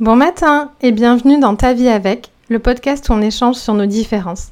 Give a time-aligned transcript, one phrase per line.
[0.00, 3.86] Bon matin et bienvenue dans Ta vie avec, le podcast où on échange sur nos
[3.86, 4.48] différences.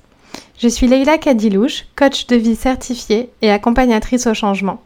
[0.56, 4.80] Je suis Leïla Kadilouche, coach de vie certifiée et accompagnatrice au changement.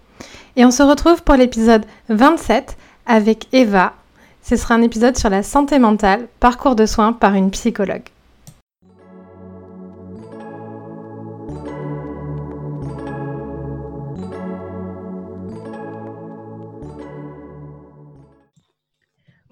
[0.57, 3.93] Et on se retrouve pour l'épisode 27 avec Eva.
[4.43, 8.09] Ce sera un épisode sur la santé mentale, parcours de soins par une psychologue.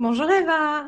[0.06, 0.84] Bonjour Eva.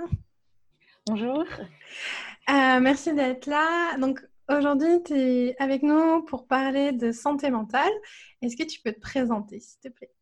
[1.06, 1.38] Bonjour.
[1.38, 3.96] Euh, merci d'être là.
[3.96, 7.94] Donc aujourd'hui, tu es avec nous pour parler de santé mentale.
[8.42, 10.12] Est-ce que tu peux te présenter, s'il te plaît?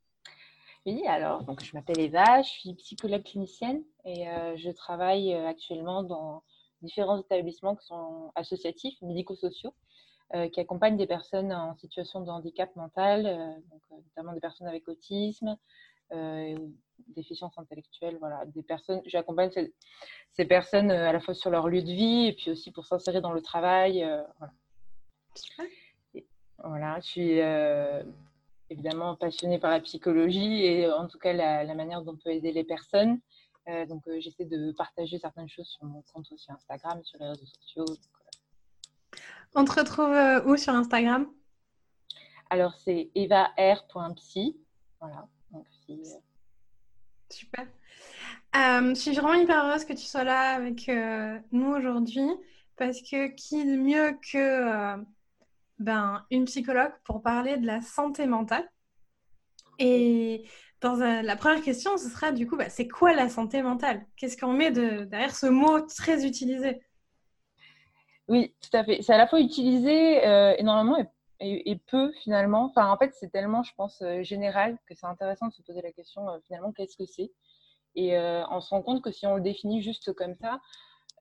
[0.87, 5.49] Oui, alors, donc, je m'appelle Eva, je suis psychologue clinicienne et euh, je travaille euh,
[5.49, 6.45] actuellement dans
[6.81, 9.75] différents établissements qui sont associatifs, médico-sociaux,
[10.53, 13.63] qui accompagnent des personnes en situation de handicap mental,
[14.03, 15.57] notamment des personnes avec autisme,
[17.09, 19.51] déficience intellectuelle, voilà, des personnes, j'accompagne
[20.33, 22.87] ces, personnes euh, à la fois sur leur lieu de vie et puis aussi pour
[22.87, 24.03] s'insérer dans le travail.
[24.05, 24.23] Euh,
[26.59, 27.01] voilà.
[27.01, 27.41] je suis
[28.71, 32.53] évidemment passionnée par la psychologie et en tout cas la, manière dont on peut aider
[32.53, 33.21] les personnes.
[33.89, 37.85] donc j'essaie de partager certaines choses sur mon compte aussi Instagram, sur les réseaux sociaux.
[39.55, 41.29] on te retrouve où sur Instagram?
[42.51, 44.57] Alors c'est evar.psy.
[45.01, 45.29] Voilà.
[45.91, 45.95] Euh,
[47.31, 47.67] Super.
[48.57, 52.29] Euh, je suis vraiment hyper heureuse que tu sois là avec euh, nous aujourd'hui
[52.77, 54.97] parce que qui de mieux que
[55.79, 58.69] ben, une psychologue pour parler de la santé mentale?
[59.79, 60.45] Et
[60.81, 64.07] dans la première question, ce sera du coup, bah, c'est quoi la santé mentale?
[64.17, 66.81] Qu'est-ce qu'on met de, derrière ce mot très utilisé?
[68.29, 69.03] Oui, tout à fait.
[69.03, 70.25] C'est à la fois utilisé
[70.59, 71.05] énormément et
[71.45, 72.67] et, peu finalement.
[72.67, 75.83] Enfin, en fait, c'est tellement, je pense, euh, général que c'est intéressant de se poser
[75.83, 77.33] la question euh, finalement, qu'est-ce que c'est?
[77.95, 80.61] Et euh, on se rend compte que si on le définit juste comme ça,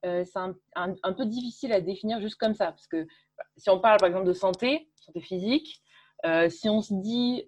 [0.03, 2.71] c'est un, peu difficile à définir juste comme ça.
[2.71, 3.03] Parce que
[3.37, 5.81] bah, si on parle par exemple de santé, santé physique,
[6.49, 7.45] si on se dit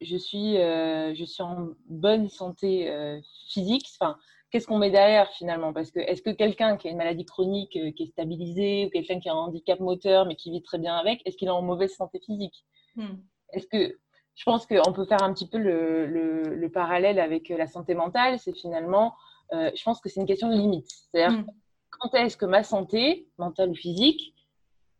[0.00, 4.16] je, suis, je suis en bonne santé physique, enfin,
[4.50, 5.72] qu'est-ce qu'on met derrière finalement?
[5.72, 8.90] Parce que est-ce que quelqu'un qui a une maladie chronique euh, qui est stabilisée ou
[8.90, 11.52] quelqu'un qui a un handicap moteur mais qui vit très bien avec, est-ce qu'il est
[11.52, 12.64] en mauvaise santé physique?
[12.96, 13.16] Hmm.
[13.52, 13.98] Est-ce que
[14.34, 18.38] je pense qu'on peut faire un petit peu le, parallèle avec euh, la santé mentale,
[18.38, 19.14] c'est finalement,
[19.52, 20.88] euh, je pense que c'est une question de limite.
[20.88, 21.46] C'est-à-dire, hmm.
[21.90, 24.34] quand est-ce que ma santé, mentale ou physique,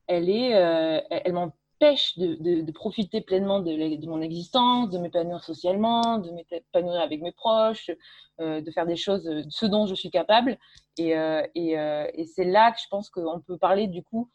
[0.07, 0.51] elle est,
[1.11, 1.34] elle,
[1.79, 7.91] pêche de, profiter pleinement de, mon existence, de m'épanouir socialement, de m'épanouir avec mes proches,
[8.41, 10.59] euh, de faire des choses, euh, ce dont je suis capable.
[10.99, 14.29] Et, euh, et, c'est là que je pense qu'on peut parler du coup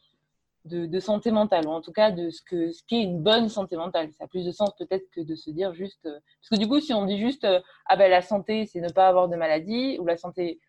[0.64, 3.76] de, santé mentale, ou en tout cas de ce qu'est ce qu'est une bonne santé
[3.76, 4.10] mentale.
[4.12, 6.02] Ça a plus de sens peut-être que de se dire juste...
[6.04, 7.46] parce que du coup, si on dit juste,
[7.86, 10.60] ah ben la santé, c'est ne pas avoir de maladie, ou la santé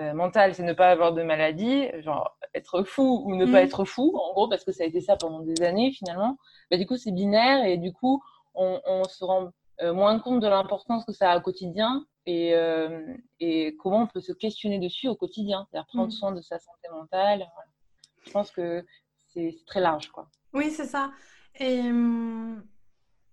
[0.00, 3.66] euh, mental, c'est ne pas avoir de maladie, genre être fou ou ne pas mm.
[3.66, 6.38] être fou, en gros, parce que ça a été ça pendant des années finalement.
[6.70, 8.22] Bah, du coup, c'est binaire et du coup,
[8.54, 9.50] on, se rend
[9.82, 14.06] euh, moins compte de l'importance que ça a au quotidien et, euh, et, comment on
[14.06, 16.12] peut se questionner dessus au quotidien, c'est-à-dire prendre mm.
[16.12, 17.46] soin de sa santé mentale.
[18.24, 18.84] Je pense que
[19.28, 20.28] c'est très large, quoi.
[20.52, 21.10] Oui, c'est ça.
[21.58, 22.64] Et hum,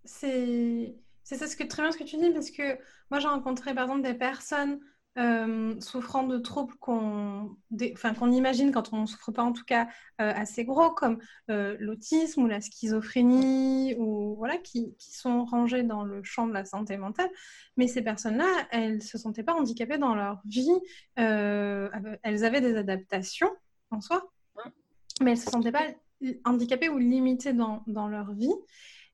[0.03, 2.77] c'est c'est ça ce que très bien ce que tu dis parce que
[3.11, 4.79] moi j'ai rencontré par exemple des personnes
[5.17, 7.57] euh, souffrant de troubles qu'on
[8.17, 9.87] qu'on imagine quand on ne souffre pas en tout cas
[10.21, 11.17] euh, assez gros comme
[11.49, 16.53] euh, l'autisme ou la schizophrénie ou voilà qui, qui, sont rangés dans le champ de
[16.53, 17.29] la santé mentale
[17.75, 20.79] mais ces personnes-là elles se sentaient pas handicapées dans leur vie.
[21.15, 23.51] Elles avaient des adaptations
[23.89, 24.31] en soi
[25.21, 25.87] mais elles se sentaient pas
[26.45, 28.53] handicapées ou limitées dans, dans leur vie.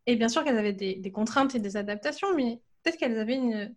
[0.07, 3.37] Et bien sûr qu'elles avaient des, des contraintes et des adaptations mais peut-être qu'elles avaient
[3.37, 3.73] une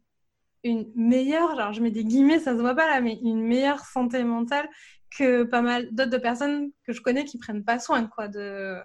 [0.64, 3.80] une meilleure, genre je mets des guillemets, ça se voit pas là, mais une meilleure
[3.80, 4.68] santé mentale
[5.16, 8.76] que pas mal d'autres personnes que je connais qui prennent pas soin quoi de.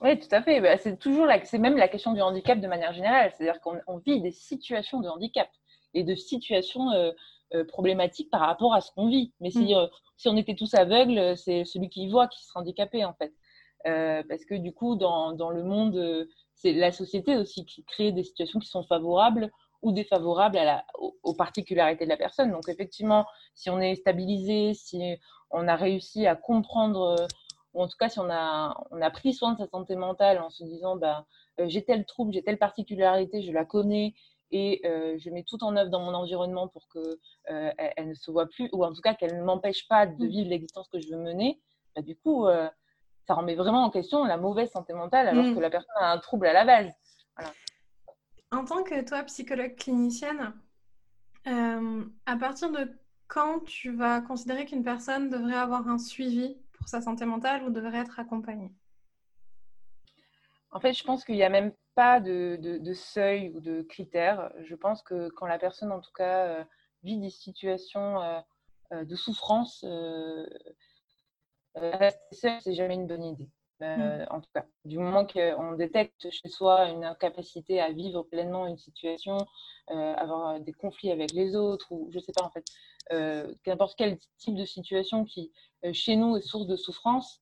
[0.00, 0.60] oui, tout à fait.
[0.60, 3.32] Bah, c'est toujours la, c'est même la question du handicap de manière générale.
[3.36, 5.48] C'est-à-dire qu'on vit des situations de handicap
[5.94, 7.12] et de situations euh,
[7.54, 9.32] euh, problématiques par rapport à ce qu'on vit.
[9.40, 9.76] Mais si, mm.
[9.76, 9.86] euh,
[10.16, 13.32] si on était tous aveugles, c'est celui qui voit qui sera handicapé en fait.
[14.28, 18.24] parce que du coup, dans, dans le monde, c'est la société aussi qui crée des
[18.24, 19.50] situations qui sont favorables
[19.82, 20.84] ou défavorable à la,
[21.22, 22.50] aux, particularités de la personne.
[22.50, 25.16] Donc effectivement, si on est stabilisé, si
[25.50, 27.26] on a réussi à comprendre, euh,
[27.74, 30.40] ou en tout cas si on a, on a pris soin de sa santé mentale
[30.40, 31.26] en se disant, bah,
[31.60, 34.14] euh, j'ai tel trouble, j'ai telle particularité, je la connais
[34.50, 38.30] et euh, je mets tout en œuvre dans mon environnement pour qu'elle elle ne se
[38.30, 40.28] voit plus, ou en tout cas qu'elle ne m'empêche pas de mmh.
[40.28, 41.60] vivre l'existence que je veux mener,
[41.94, 42.46] bah, du coup,
[43.26, 45.54] ça remet vraiment en question la mauvaise santé mentale alors mmh.
[45.54, 46.92] que la personne a un trouble à la base.
[47.36, 47.50] Voilà
[48.50, 50.54] en tant que toi, psychologue clinicienne,
[51.44, 52.90] à partir de
[53.28, 57.70] quand tu vas considérer qu'une personne devrait avoir un suivi pour sa santé mentale ou
[57.70, 58.72] devrait être accompagnée?
[60.70, 64.52] En fait, je pense qu'il n'y a même pas de, seuil ou de critères.
[64.60, 66.64] Je pense que quand la personne, en tout cas, euh,
[67.02, 68.40] vit des situations euh,
[68.92, 69.84] euh, de souffrance,
[71.74, 73.48] rester seule, c'est jamais une bonne idée.
[73.80, 74.26] Mm.
[74.30, 78.78] En tout cas, du moment qu'on détecte chez soi une incapacité à vivre pleinement une
[78.78, 79.38] situation,
[79.88, 82.64] avoir des conflits avec les autres, ou je sais pas en fait,
[83.12, 85.52] euh, n'importe quel type de situation qui,
[85.84, 87.40] euh, chez nous, est source de souffrance,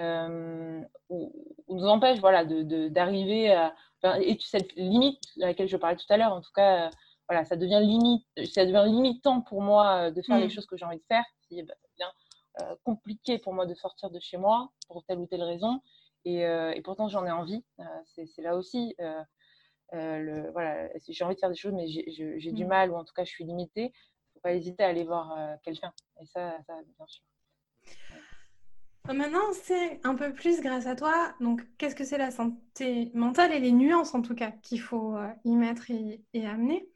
[0.00, 0.80] euh,
[1.10, 1.32] ou,
[1.68, 3.74] nous empêche voilà, d'arriver à.
[4.20, 6.90] et cette limite à laquelle je parlais tout à l'heure, en tout cas,
[7.28, 10.50] voilà, ça devient, limite, ça devient limitant pour moi de faire les mm.
[10.50, 11.24] choses que j'ai envie de faire.
[11.48, 12.10] Si, bah, devient
[12.84, 15.80] compliqué pour moi de sortir de chez moi pour telle ou telle raison.
[16.24, 17.64] Et, et pourtant, j'en ai envie.
[18.14, 18.94] c'est là aussi.
[19.92, 22.68] le, voilà, j'ai envie de faire des choses, mais j'ai du mm.
[22.68, 23.92] mal, ou en tout cas, je suis limitée
[24.42, 25.92] pas hésiter à aller voir euh, quelqu'un.
[26.20, 27.24] Et ça, ça, bien sûr.
[29.08, 31.34] Euh, maintenant, c'est un peu plus grâce à toi.
[31.40, 35.16] Donc, qu'est-ce que c'est la santé mentale et les nuances, en tout cas, qu'il faut
[35.16, 36.88] euh, y mettre et, amener?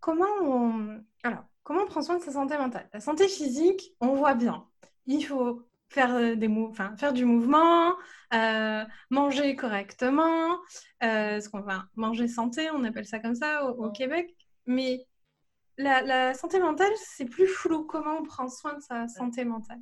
[0.00, 1.04] Comment on...
[1.22, 2.88] Alors, comment on prend soin de sa santé mentale?
[2.92, 4.64] La santé physique, on voit bien.
[5.06, 7.94] Il faut faire, des enfin, faire du mouvement,
[9.10, 10.58] manger correctement,
[11.02, 14.32] ce qu'on va manger santé, on appelle ça comme ça au, au Québec.
[14.66, 15.06] Mais
[15.76, 17.84] la, santé mentale, c'est plus flou.
[17.84, 19.80] Comment on prend soin de sa santé mentale?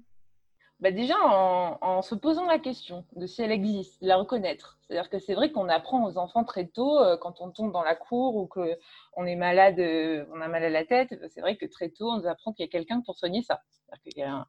[0.85, 4.79] Bah déjà en, se posant la question de si elle existe, la reconnaître.
[4.83, 7.83] C'est-à-dire que c'est vrai qu'on apprend aux enfants très tôt, euh, quand on tombe dans
[7.83, 11.57] la cour ou qu'on est malade, euh, on a mal à la tête, c'est vrai
[11.57, 13.63] que très tôt, on nous apprend qu'il y a quelqu'un pour soigner ça.
[13.71, 14.47] C'est-à-dire qu'il y a,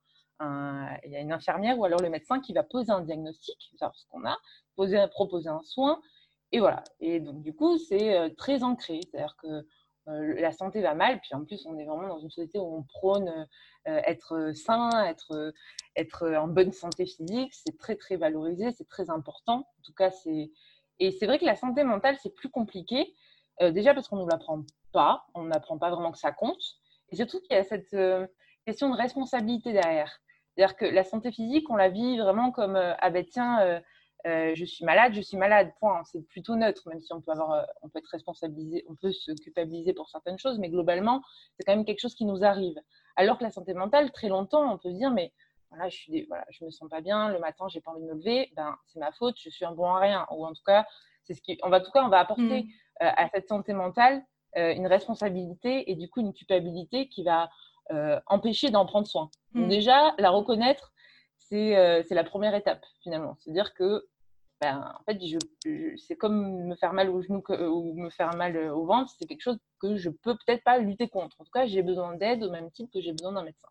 [1.05, 3.95] il y a une infirmière ou alors le médecin qui va poser un diagnostic, savoir
[3.95, 4.37] ce qu'on a,
[4.75, 6.01] poser, proposer un soin,
[6.51, 6.83] et voilà.
[6.99, 9.01] Et donc, du coup, c'est euh, très ancré.
[9.03, 9.65] C'est-à-dire que
[10.07, 11.19] la santé va mal.
[11.21, 13.47] Puis en plus, on est vraiment dans une société où on prône
[13.87, 15.53] euh, être sain, être,
[15.95, 17.53] être en bonne santé physique.
[17.53, 19.59] C'est très, très valorisé, c'est très important.
[19.59, 20.51] En tout cas, c'est.
[20.99, 23.13] Et c'est vrai que la santé mentale, c'est plus compliqué.
[23.61, 24.63] Euh, déjà parce qu'on ne nous l'apprend
[24.93, 26.61] pas, on n'apprend pas vraiment que ça compte.
[27.09, 27.95] Et surtout qu'il y a cette
[28.65, 30.19] question de responsabilité derrière.
[30.55, 33.81] C'est-à-dire que la santé physique, on la vit vraiment comme ah ben tiens,
[34.25, 36.03] euh, je suis malade, je suis malade, point.
[36.05, 39.11] C'est plutôt neutre, même si on peut, avoir, euh, on peut être responsabilisé, on peut
[39.11, 41.21] se culpabiliser pour certaines choses, mais globalement,
[41.55, 42.79] c'est quand même quelque chose qui nous arrive.
[43.15, 45.31] Alors que la santé mentale, très longtemps, on peut se dire, mais
[45.69, 48.07] voilà, je suis, voilà, je me sens pas bien, le matin, j'ai pas envie de
[48.07, 50.25] me lever, ben c'est ma faute, je suis un bon à rien.
[50.31, 50.87] Ou en tout cas,
[51.23, 53.03] c'est ce qui, on va, en tout cas, on va apporter mm.
[53.03, 54.23] euh, à cette santé mentale
[54.57, 57.49] une responsabilité et du coup une culpabilité qui va
[58.27, 59.29] empêcher d'en prendre soin.
[59.53, 59.67] Donc mm.
[59.67, 60.93] déjà, la reconnaître,
[61.35, 63.35] c'est la première étape finalement.
[63.37, 64.07] C'est-à-dire que
[64.61, 65.19] ben, en fait,
[65.97, 69.25] c'est comme me faire mal au genou ou me faire mal euh, au ventre, c'est
[69.25, 71.41] quelque chose que je peux peut-être pas lutter contre.
[71.41, 73.67] En tout cas, j'ai besoin d'aide au même titre que j'ai besoin d'un médecin.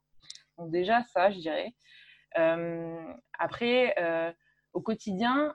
[0.59, 1.75] Donc déjà, ça, je dirais.
[2.39, 4.31] Euh, après, euh,
[4.75, 5.55] au quotidien,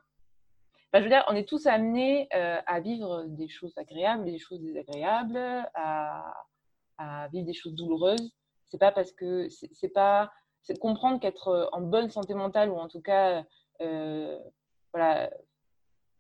[0.92, 4.60] ben, je veux dire, on est tous amenés à vivre des choses agréables, des choses
[4.62, 5.38] désagréables,
[5.76, 6.34] à,
[7.32, 8.34] vivre des choses douloureuses.
[8.66, 10.32] C'est pas parce que c'est pas
[10.64, 13.44] c'est comprendre qu'être en bonne santé mentale ou en tout cas
[14.94, 15.30] voilà,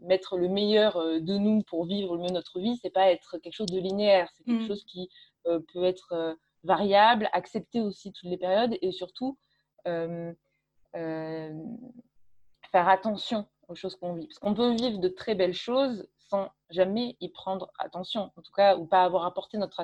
[0.02, 3.38] mettre le meilleur euh, de nous pour vivre le mieux notre vie, c'est pas être
[3.38, 4.68] quelque chose de linéaire, c'est quelque mm.
[4.68, 5.10] chose qui
[5.48, 6.34] euh, peut être euh,
[6.64, 9.38] variable, accepter aussi toutes les périodes et surtout
[9.86, 10.36] faire
[12.74, 14.28] attention aux choses qu'on vit.
[14.28, 18.52] Parce qu'on peut vivre de très belles choses sans jamais y prendre attention, en tout
[18.52, 19.84] cas, ou pas avoir apporté notre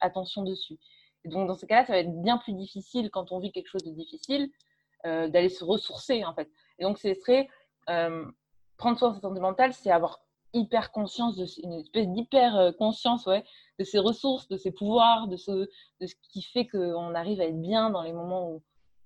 [0.00, 0.78] attention dessus.
[1.24, 3.68] Et donc, dans ce cas-là, ça va être bien plus difficile quand on vit quelque
[3.68, 4.50] chose de difficile
[5.04, 6.48] d'aller se ressourcer, en fait.
[6.78, 7.48] Et donc, ce serait
[7.86, 10.20] prendre soin de sa santé mentale, c'est avoir
[10.52, 13.44] hyper conscience, de, une espèce d'hyper euh, conscience ouais,
[13.78, 17.44] de ses ressources, de ses pouvoirs, de ce, de ce qui fait qu'on arrive à
[17.44, 18.62] être bien dans les moments où.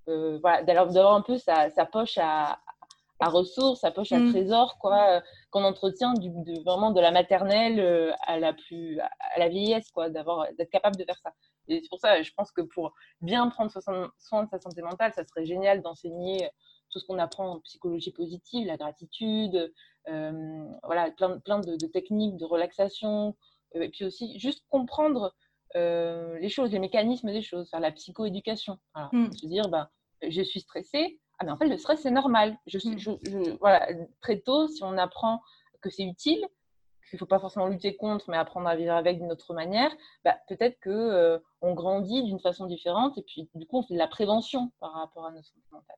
[0.08, 2.60] Euh, voilà, d'avoir un peu sa, sa poche à,
[3.20, 4.32] à, ressources, sa poche à mm.
[4.32, 9.48] trésor, quoi, qu'on entretient du, de, vraiment de la maternelle à la, plus, à la
[9.48, 11.32] vieillesse, quoi, d'être capable de faire ça.
[11.68, 15.14] Et c'est pour ça, je pense que pour bien prendre soin de sa santé mentale,
[15.14, 16.50] ça serait génial d'enseigner
[16.94, 19.72] tout ce qu'on apprend en psychologie positive, la gratitude,
[20.08, 23.34] euh, voilà, plein, plein de, techniques de relaxation,
[23.74, 25.34] euh, et puis aussi juste comprendre
[25.74, 28.78] euh, les choses, les mécanismes des choses, faire la psychoéducation.
[28.94, 29.10] Voilà.
[29.12, 29.32] Mm.
[29.32, 29.90] Se dire, bah,
[30.22, 32.56] je suis stressée, ah, mais en fait, le stress, c'est normal.
[32.68, 32.96] Je, mm.
[32.96, 33.88] je, voilà,
[34.20, 35.42] très tôt, si on apprend
[35.80, 36.46] que c'est utile,
[37.10, 39.90] qu'il ne faut pas forcément lutter contre, mais apprendre à vivre avec d'une autre manière,
[40.24, 43.98] bah, peut-être qu'on on grandit d'une façon différente et puis du coup, on fait de
[43.98, 45.96] la prévention par rapport à notre santé mentale.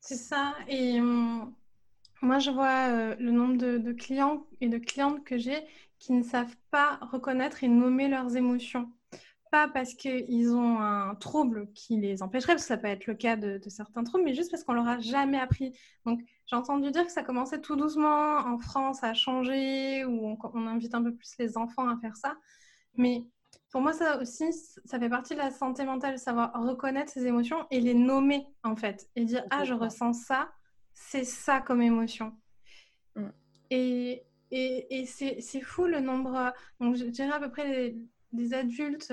[0.00, 0.54] C'est ça.
[0.68, 1.54] Et hum,
[2.22, 5.58] moi, je vois euh, le nombre de, clients et de clientes que j'ai
[5.98, 8.90] qui ne savent pas reconnaître et nommer leurs émotions.
[9.50, 13.14] pas parce qu'ils ont un trouble qui les empêcherait, parce que ça peut être le
[13.14, 15.76] cas de, certains troubles, mais juste parce qu'on leur a jamais appris.
[16.06, 20.66] Donc, j'ai entendu dire que ça commençait tout doucement en France à changer, où on,
[20.66, 22.36] invite un peu plus les enfants à faire ça.
[22.96, 23.24] Mais
[23.70, 27.66] pour moi, ça aussi, ça fait partie de la santé mentale, savoir reconnaître ses émotions
[27.70, 30.50] et les nommer, en fait, et dire, ah, je ressens ça,
[30.92, 32.36] c'est ça comme émotion.
[33.14, 33.28] Mm.
[33.70, 37.94] Et, et, et c'est fou le nombre, donc je dirais à peu près
[38.32, 39.12] des adultes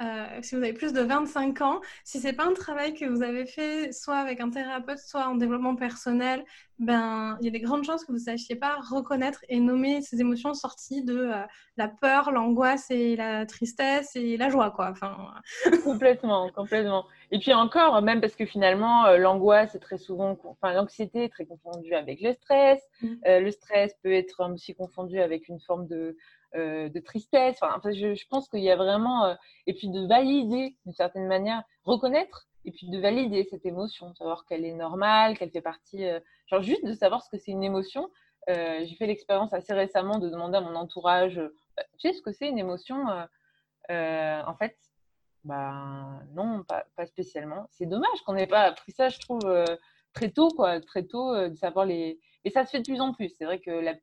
[0.00, 3.04] euh, euh, si vous avez plus de 25 ans, si c'est pas un travail que
[3.04, 6.44] vous avez fait soit avec un thérapeute, soit en développement personnel,
[6.78, 10.00] ben il y a des grandes chances que vous ne sachiez pas reconnaître et nommer
[10.00, 11.42] ces émotions sorties de euh,
[11.76, 14.90] la peur, l'angoisse et la tristesse et la joie, quoi.
[14.90, 15.16] Enfin...
[15.84, 17.06] complètement, complètement.
[17.30, 21.28] Et puis encore, même parce que finalement, euh, l'angoisse est très souvent, enfin l'anxiété est
[21.28, 22.80] très confondue avec le stress.
[23.02, 23.14] Mmh.
[23.26, 26.16] le stress peut être aussi confondu avec une forme de euh,
[26.54, 27.58] de tristesse.
[27.62, 29.34] Enfin, je, pense qu'il y a vraiment, euh,
[29.66, 34.44] et puis de valider d'une certaine manière, reconnaître et puis de valider cette émotion, savoir
[34.44, 37.64] qu'elle est normale, qu'elle fait partie, euh, genre juste de savoir ce que c'est une
[37.64, 38.10] émotion.
[38.48, 41.40] J'ai fait l'expérience assez récemment de demander à mon entourage,
[41.76, 43.04] bah, tu sais ce que c'est une émotion
[43.88, 44.76] En fait,
[45.44, 47.68] bah non, pas, pas spécialement.
[47.70, 49.42] C'est dommage qu'on n'ait pas appris ça, je trouve,
[50.14, 52.18] très tôt, quoi, très tôt, de savoir les.
[52.44, 53.28] Et ça se fait de plus en plus.
[53.38, 53.94] C'est vrai que la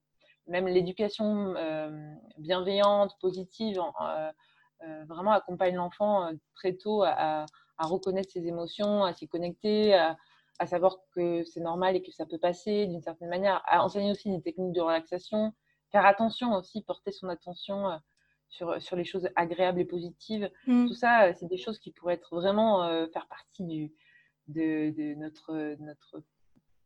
[0.47, 4.31] même l'éducation euh, bienveillante, positive, euh,
[4.83, 7.45] euh, vraiment accompagne l'enfant très tôt à,
[7.79, 12.39] reconnaître ses émotions, à s'y connecter, à, savoir que c'est normal et que ça peut
[12.39, 15.53] passer d'une certaine manière, à enseigner aussi des techniques de relaxation,
[15.91, 17.99] faire attention aussi, porter son attention
[18.49, 20.49] sur, sur les choses agréables et positives.
[20.65, 20.87] Mmh.
[20.87, 23.93] Tout ça, c'est des choses qui pourraient être vraiment faire partie du,
[24.47, 26.23] de, de, notre, notre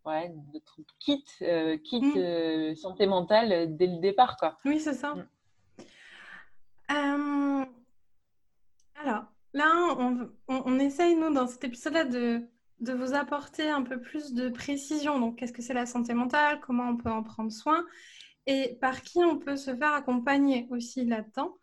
[0.05, 2.75] ouais, notre kit, euh, kit mmh.
[2.75, 4.37] santé mentale euh, dès le départ.
[4.37, 4.57] Quoi.
[4.65, 5.15] Oui, c'est ça.
[6.89, 7.65] Mmh.
[8.95, 12.41] alors, là, on, on, essaye, nous, dans cet épisode-là, de,
[12.79, 15.19] de vous apporter un peu plus de précision.
[15.19, 16.59] Donc, qu'est-ce que c'est la santé mentale?
[16.61, 17.85] Comment on peut en prendre soin?
[18.47, 21.57] Et par qui on peut se faire accompagner aussi là-dedans?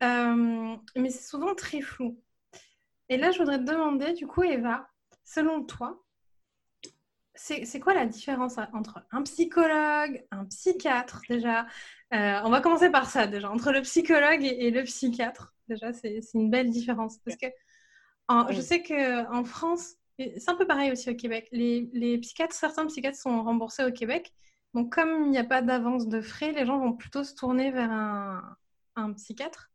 [0.00, 2.20] mais c'est souvent très flou.
[3.08, 4.88] Et là, je voudrais te demander, du coup, Eva,
[5.24, 6.04] selon toi,
[7.38, 11.66] c'est quoi la différence entre un psychologue, un psychiatre déjà?
[12.12, 15.54] Euh, On va commencer par ça déjà, entre le psychologue et, le psychiatre.
[15.68, 17.18] Déjà, c'est une belle différence.
[17.18, 17.46] Parce que
[18.50, 23.18] je sais qu'en France, c'est un peu pareil aussi au Québec, les, psychiatres, certains psychiatres
[23.18, 24.32] sont remboursés au Québec.
[24.74, 27.70] Donc, comme il n'y a pas d'avance de frais, les gens vont plutôt se tourner
[27.70, 28.42] vers un,
[28.96, 29.70] un psychiatre.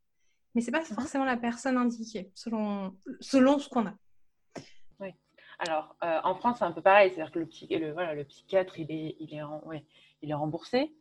[0.55, 0.95] Mais ce n'est pas mhm.
[0.95, 3.93] forcément la personne indiquée, selon, selon ce qu'on a.
[5.65, 7.11] Alors, euh, en France, c'est un peu pareil.
[7.11, 9.85] C'est-à-dire que le, voilà, le, psychiatre, il est, il est,
[10.21, 10.93] il est remboursé,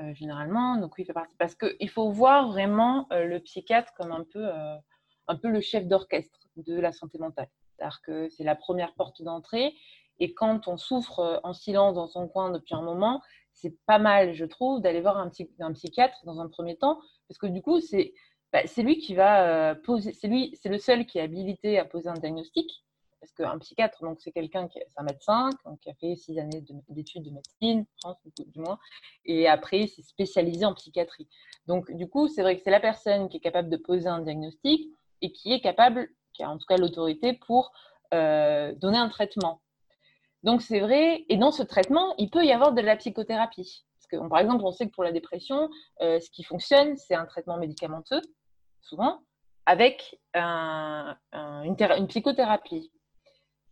[0.00, 0.76] euh, généralement.
[0.76, 1.36] Donc, il fait partie.
[1.36, 4.48] Parce qu'il faut voir vraiment euh, le psychiatre comme un peu,
[5.28, 7.48] un peu le chef d'orchestre de la santé mentale.
[7.76, 9.74] C'est-à-dire que c'est la première porte d'entrée.
[10.18, 13.22] Et quand on souffre en silence dans son coin depuis un moment,
[13.52, 16.98] c'est pas mal, je trouve, d'aller voir un, un, psychiatre dans un premier temps.
[17.28, 18.14] Parce que du coup, c'est
[18.52, 20.12] bah, lui qui va poser.
[20.12, 22.82] C'est lui, c'est le seul qui est habilité à poser un diagnostic
[23.20, 25.50] parce qu'un psychiatre, donc c'est quelqu'un qui est un médecin
[25.82, 28.78] qui a fait six années d'études de, médecine, France du moins,
[29.24, 31.28] et après il s'est spécialisé en psychiatrie.
[31.66, 34.20] Donc du coup, c'est vrai que c'est la personne qui est capable de poser un
[34.20, 34.88] diagnostic
[35.20, 37.72] et qui est capable, qui a en tout cas l'autorité pour
[38.14, 39.60] euh, donner un traitement.
[40.44, 43.84] Donc c'est vrai, et dans ce traitement, il peut y avoir de la psychothérapie.
[43.98, 45.68] Parce que, par exemple, on sait que pour la dépression,
[46.00, 48.22] euh, ce qui fonctionne, c'est un traitement médicamenteux,
[48.80, 49.20] souvent,
[49.66, 52.92] avec une psychothérapie.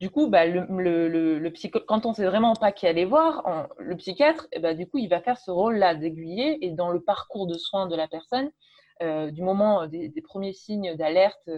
[0.01, 3.69] Du coup, bah, le, le, le, quand on ne sait vraiment pas qui aller voir,
[3.79, 7.47] le psychiatre, bah, du coup, il va faire ce rôle-là d'aiguiller et dans le parcours
[7.47, 8.51] de soins de la personne,
[9.03, 11.49] euh, du moment des, premiers signes d'alerte,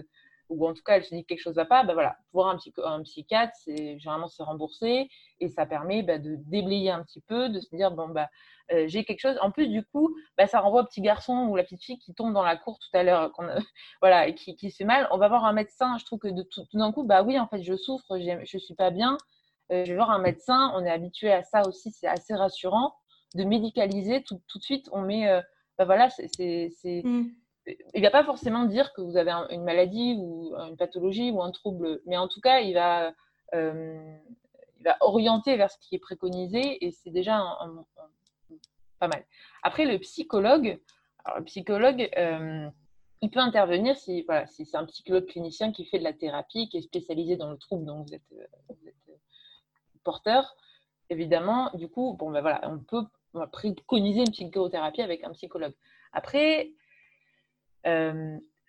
[0.49, 2.49] ou en tout cas elle se dit que quelque chose va pas, bah, voilà, voir
[2.49, 7.21] un, un psychiatre, c'est, généralement c'est remboursé et ça permet bah, de déblayer un petit
[7.21, 8.29] peu, de se dire bon bah
[8.71, 9.37] euh, j'ai quelque chose.
[9.41, 12.13] En plus, du coup, bah, ça renvoie au petit garçon ou la petite fille qui
[12.13, 13.31] tombe dans la cour tout à l'heure,
[14.01, 15.07] voilà, et qui, qui, se fait mal.
[15.11, 15.97] On va voir un médecin.
[15.97, 18.75] Je trouve que de tout, d'un coup, bah oui, en fait, je souffre, je suis
[18.75, 19.17] pas bien.
[19.71, 20.71] Euh, je vais voir un médecin.
[20.75, 21.91] On est habitué à ça aussi.
[21.91, 22.93] C'est assez rassurant
[23.35, 24.89] de médicaliser tout, tout, de suite.
[24.91, 25.41] On met, euh,
[25.77, 26.71] bah voilà, c'est,
[27.03, 27.27] mmh.
[27.93, 31.51] Il va pas forcément dire que vous avez une maladie ou une pathologie ou un
[31.51, 33.13] trouble, mais en tout cas, il va
[34.81, 37.43] va orienter vers ce qui est préconisé et c'est déjà
[38.99, 39.25] pas mal.
[39.63, 40.79] Après, le psychologue,
[41.35, 42.69] le psychologue, euh,
[43.21, 46.69] il peut intervenir si, voilà, si c'est un psychologue clinicien qui fait de la thérapie,
[46.69, 49.15] qui est spécialisé dans le trouble dont vous êtes, euh, euh,
[50.03, 50.55] porteur.
[51.09, 53.05] Évidemment, du coup, bon, ben voilà, on peut
[53.51, 55.73] préconiser une psychothérapie avec un psychologue.
[56.13, 56.71] Après,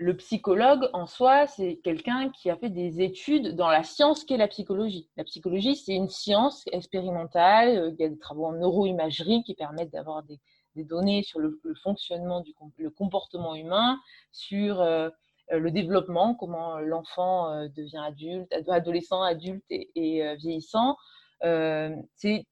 [0.01, 4.39] le psychologue en soi, c'est quelqu'un qui a fait des études dans la science qu'est
[4.39, 5.11] la psychologie.
[5.19, 7.77] La psychologie, c'est une science expérimentale.
[7.77, 10.41] Euh, il y a des travaux en neuroimagerie qui permettent d'avoir des,
[10.75, 14.01] données sur le, fonctionnement du le comportement humain,
[14.33, 15.11] sur euh,
[15.51, 20.97] le développement, comment l'enfant euh, devient adulte, adolescent, adulte et, vieillissant.
[21.43, 22.47] c'est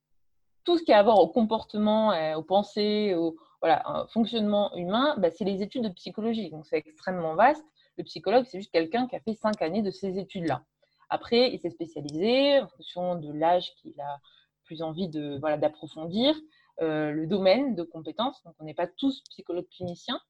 [0.65, 5.15] tout ce qui a à voir au comportement, aux pensées, aux, voilà, un fonctionnement humain,
[5.19, 6.50] bah, c'est les études de psychologie.
[6.50, 7.65] Donc, c'est extrêmement vaste.
[7.97, 10.62] Le psychologue, c'est juste quelqu'un qui a fait cinq années de ces études-là.
[11.11, 14.21] Après, il s'est spécialisé en fonction de l'âge qu'il a
[14.65, 16.37] plus envie de voilà d'approfondir
[16.83, 18.43] euh, le domaine de compétences.
[18.45, 20.21] Donc, on n'est pas tous psychologues cliniciens.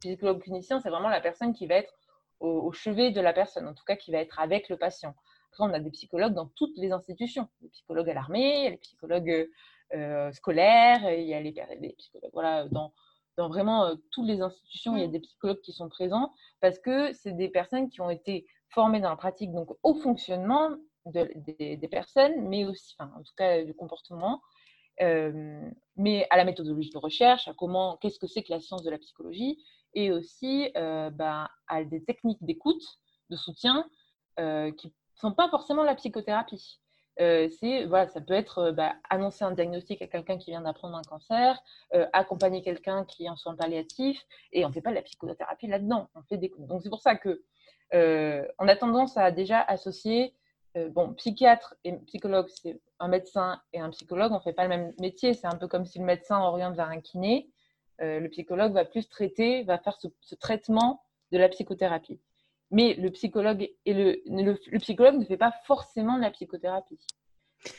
[0.00, 1.94] Psychologue clinicien, c'est vraiment la personne qui va être
[2.40, 5.14] au, chevet de la personne, en tout cas qui va être avec le patient.
[5.52, 7.48] Après, on a des psychologues dans toutes les institutions.
[7.60, 9.46] Les psychologues à l'armée, les psychologues euh,
[10.32, 12.92] scolaires, il y a les, psychologues, voilà, dans,
[13.40, 15.12] dans vraiment euh, toutes les institutions, il y a mmh.
[15.12, 19.08] des psychologues qui sont présents parce que c'est des personnes qui ont été formées dans
[19.08, 24.42] la pratique, donc au fonctionnement des, personnes, mais aussi, enfin, en tout cas, du comportement,
[25.00, 28.82] euh, mais à la méthodologie de recherche, à comment, qu'est-ce que c'est que la science
[28.82, 29.58] de la psychologie,
[29.94, 32.84] et aussi bah, à des techniques d'écoute,
[33.30, 33.88] de soutien,
[34.36, 34.42] qui
[34.86, 36.78] ne sont pas forcément la psychothérapie.
[37.20, 40.62] Euh, c'est voilà, ça peut être euh, bah, annoncer un diagnostic à quelqu'un qui vient
[40.62, 41.60] d'apprendre un cancer,
[41.94, 45.02] euh, accompagner quelqu'un qui est en soins palliatifs, et on ne fait pas de la
[45.02, 46.08] psychothérapie là-dedans.
[46.14, 47.42] On fait des donc c'est pour ça que
[47.92, 50.34] on a tendance à déjà associer
[50.92, 54.68] bon psychiatre et psychologue, c'est un médecin et un psychologue, on ne fait pas le
[54.68, 55.34] même métier.
[55.34, 57.50] C'est un peu comme si le médecin oriente vers un kiné,
[57.98, 61.02] le psychologue va plus traiter, va faire ce traitement
[61.32, 62.20] de la psychothérapie
[62.70, 66.98] mais le psychologue, et le, le, psychologue ne fait pas forcément de la psychothérapie.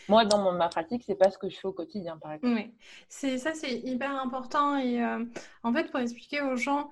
[0.08, 2.54] Moi, dans ma pratique, c'est pas ce que je fais au quotidien, par exemple.
[2.56, 2.74] Oui,
[3.10, 4.78] c'est ça, c'est hyper important.
[4.78, 5.26] Et euh,
[5.64, 6.90] en fait, pour expliquer aux gens,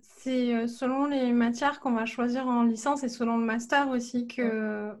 [0.00, 4.26] c'est euh, selon les matières qu'on va choisir en licence et selon le master aussi
[4.26, 4.92] que,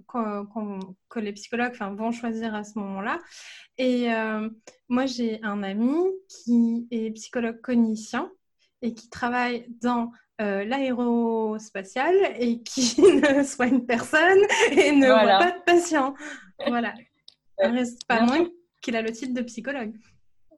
[1.08, 3.18] que les psychologues vont choisir à ce moment-là.
[3.78, 4.48] Et euh,
[4.88, 8.30] moi, j'ai un ami qui est psychologue cognition
[8.82, 15.38] et qui travaille dans euh, l'aérospatial et qui ne soit une personne et ne voit
[15.38, 16.14] pas de patient.
[16.66, 16.94] Voilà.
[17.62, 18.48] Il reste pas moins
[18.80, 19.94] qu'il a le titre de psychologue.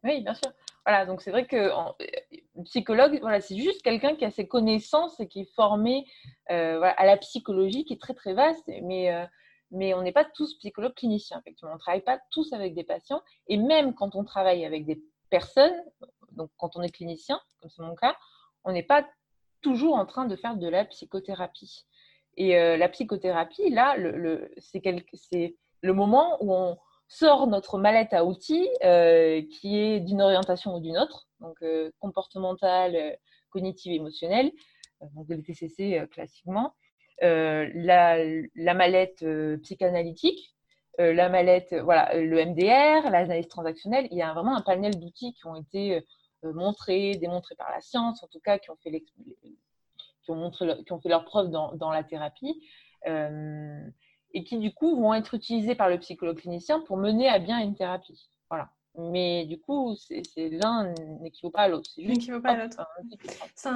[0.04, 0.52] Oui, bien sûr.
[0.86, 5.18] Voilà, donc c'est vrai que euh, psychologue, voilà, c'est juste quelqu'un qui a ses connaissances
[5.18, 6.06] et qui est formé
[6.50, 9.28] euh, à la psychologie, qui est très très vaste, mais,
[9.70, 11.72] mais on n'est pas tous psychologues cliniciens, effectivement.
[11.72, 15.02] On ne travaille pas tous avec des patients, et même quand on travaille avec des
[15.30, 15.74] personnes,
[16.32, 18.16] donc quand on est clinicien, comme c'est mon cas,
[18.64, 19.04] on n'est pas
[19.62, 21.87] toujours en train de faire de la psychothérapie.
[22.37, 23.96] Et euh, la psychothérapie, là,
[24.59, 30.75] c'est le moment où on sort notre mallette à outils euh, qui est d'une orientation
[30.77, 33.18] ou d'une autre, donc euh, comportementale,
[33.51, 34.51] cognitive, émotionnelle,
[35.14, 36.75] donc le TCC classiquement,
[37.20, 38.16] la,
[38.55, 39.25] la, mallette
[39.62, 40.55] psychanalytique,
[40.98, 45.46] la mallette, voilà, le MDR, l'analyse transactionnelle, il y a vraiment un panel d'outils qui
[45.46, 46.03] ont été
[46.42, 51.00] montrés, démontrés par la science, en tout cas, qui ont fait, qui ont qui ont
[51.00, 52.62] fait leur preuve dans, dans la thérapie,
[53.07, 53.85] euh,
[54.35, 57.59] et qui du coup vont être utilisés par le psychologue clinicien pour mener à bien
[57.59, 58.31] une thérapie.
[58.48, 58.70] Voilà.
[58.98, 61.90] Mais du coup, c'est l'un n'équivaut pas à l'autre.
[61.94, 62.87] C'est juste pas à l'autre.
[63.55, 63.70] C'est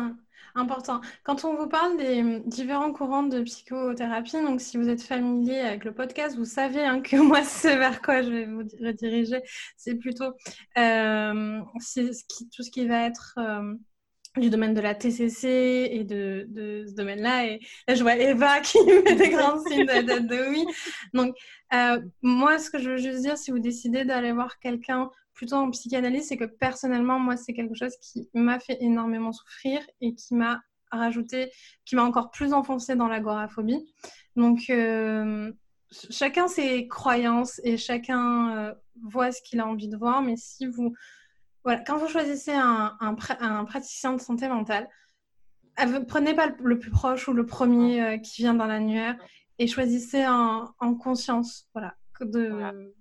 [0.55, 1.00] important.
[1.24, 5.85] Quand on vous parle des différents courants de psychothérapie, donc si vous êtes familier avec
[5.85, 9.40] le podcast, vous savez hein, que moi, c'est vers quoi je vais vous rediriger.
[9.76, 10.33] C'est plutôt
[10.79, 13.74] euh, ce qui, tout ce qui va être euh,
[14.40, 17.46] du domaine de la TCC et de, ce domaine-là.
[17.46, 20.64] Et là, je vois Eva qui met des grands signes de, de, oui.
[21.14, 21.35] Donc,
[21.75, 25.57] euh, moi, ce que je veux juste dire, si vous décidez d'aller voir quelqu'un plutôt
[25.57, 30.14] en psychanalyse, c'est que personnellement, moi, c'est quelque chose qui m'a fait énormément souffrir et
[30.14, 31.51] qui m'a rajouté,
[31.85, 33.85] qui m'a encore plus enfoncé dans l'agoraphobie.
[34.37, 35.53] Donc, euh,
[36.11, 40.66] chacun ses croyances et chacun euh, voit ce qu'il a envie de voir, mais si
[40.66, 40.94] vous
[41.66, 44.88] voilà, quand vous choisissez un, un, praticien de santé mentale,
[46.07, 49.16] prenez pas le plus proche ou le premier euh, qui vient dans l'annuaire
[49.59, 51.68] et choisissez en, conscience.
[51.74, 52.92] Voilà, de,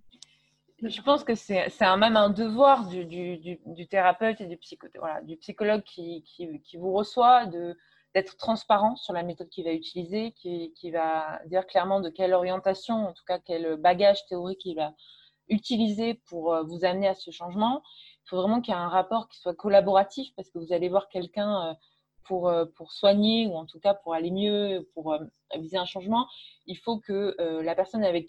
[0.82, 5.22] Je pense que c'est même un devoir du, du, du, thérapeute et du, psycho, voilà,
[5.22, 7.46] du psychologue qui, qui, qui vous reçoit
[8.16, 12.34] d'être transparent sur la méthode qu'il va utiliser, qui, qui, va dire clairement de quelle
[12.34, 14.96] orientation, en tout cas quel bagage théorique il va
[15.50, 17.84] utiliser pour euh, vous amener à ce changement
[18.26, 20.90] il faut vraiment qu'il y ait un rapport qui soit collaboratif parce que vous allez
[20.90, 21.74] voir quelqu'un euh,
[22.24, 25.20] pour, euh, pour soigner ou en tout cas pour aller mieux, pour euh,
[25.58, 26.28] viser un changement.
[26.66, 28.28] Il faut que la personne avec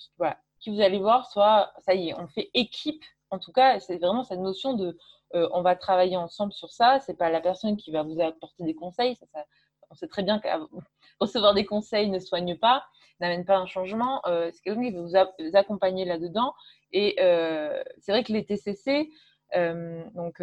[0.61, 3.03] qui, vous allez voir soit, ça y est, on fait équipe.
[3.31, 4.99] En tout cas, c'est vraiment cette notion de
[5.33, 7.01] on va travailler ensemble sur ça.
[7.01, 9.17] C'est pas la personne qui va vous apporter des conseils.
[9.91, 10.49] On sait très bien que
[11.21, 12.85] recevoir des conseils ne soigne pas,
[13.21, 14.21] n'amène pas un changement.
[14.27, 16.55] c'est quelqu'un qui va vous, accompagner là-dedans.
[16.93, 19.11] Et c'est vrai que les TCC,
[19.55, 20.43] donc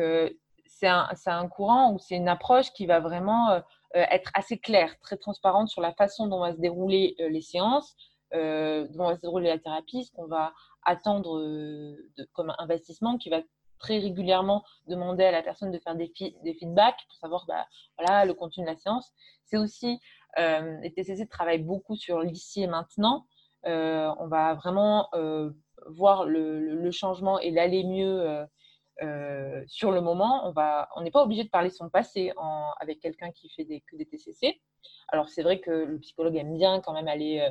[0.65, 3.61] c'est un, un, courant ou c'est une approche qui va vraiment
[3.93, 7.95] être assez claire, très transparente sur la façon dont va se dérouler les séances,
[8.31, 10.53] dont va se dérouler la thérapie, ce qu'on va
[10.85, 11.95] attendre
[12.33, 13.41] comme investissement, qui va
[13.83, 16.11] très régulièrement demander à la personne de faire des,
[16.43, 19.11] des feedbacks pour savoir bah, voilà, le contenu de la séance.
[19.43, 19.99] C'est aussi,
[20.39, 23.25] euh, les TCC travaillent beaucoup sur l'ici et maintenant.
[23.65, 25.51] Euh, on va vraiment euh,
[25.87, 28.45] voir le, changement et l'aller mieux
[29.67, 30.53] sur le moment.
[30.95, 32.31] On n'est pas obligé de parler son passé
[32.79, 34.61] avec quelqu'un qui fait des, que des TCC.
[35.09, 37.47] Alors c'est vrai que le psychologue aime bien quand même aller,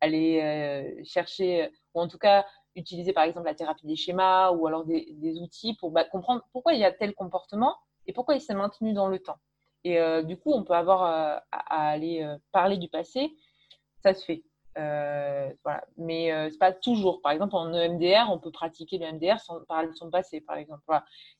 [0.00, 2.44] aller chercher, ou en tout cas
[2.78, 6.74] utiliser par exemple la thérapie des schémas ou alors des, outils pour bah, comprendre pourquoi
[6.74, 9.38] il y a tel comportement et pourquoi il s'est maintenu dans le temps.
[9.84, 13.32] Et euh, du coup, on peut avoir euh, à, aller euh, parler du passé,
[14.02, 14.42] ça se fait.
[15.64, 15.84] Voilà.
[15.96, 17.20] Mais ce n'est pas toujours.
[17.22, 20.84] Par exemple, en EMDR, on peut pratiquer le sans parler de son passé, par exemple.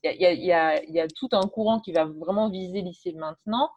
[0.05, 3.71] Il, y a, tout un courant qui va vraiment viser l'ici maintenant.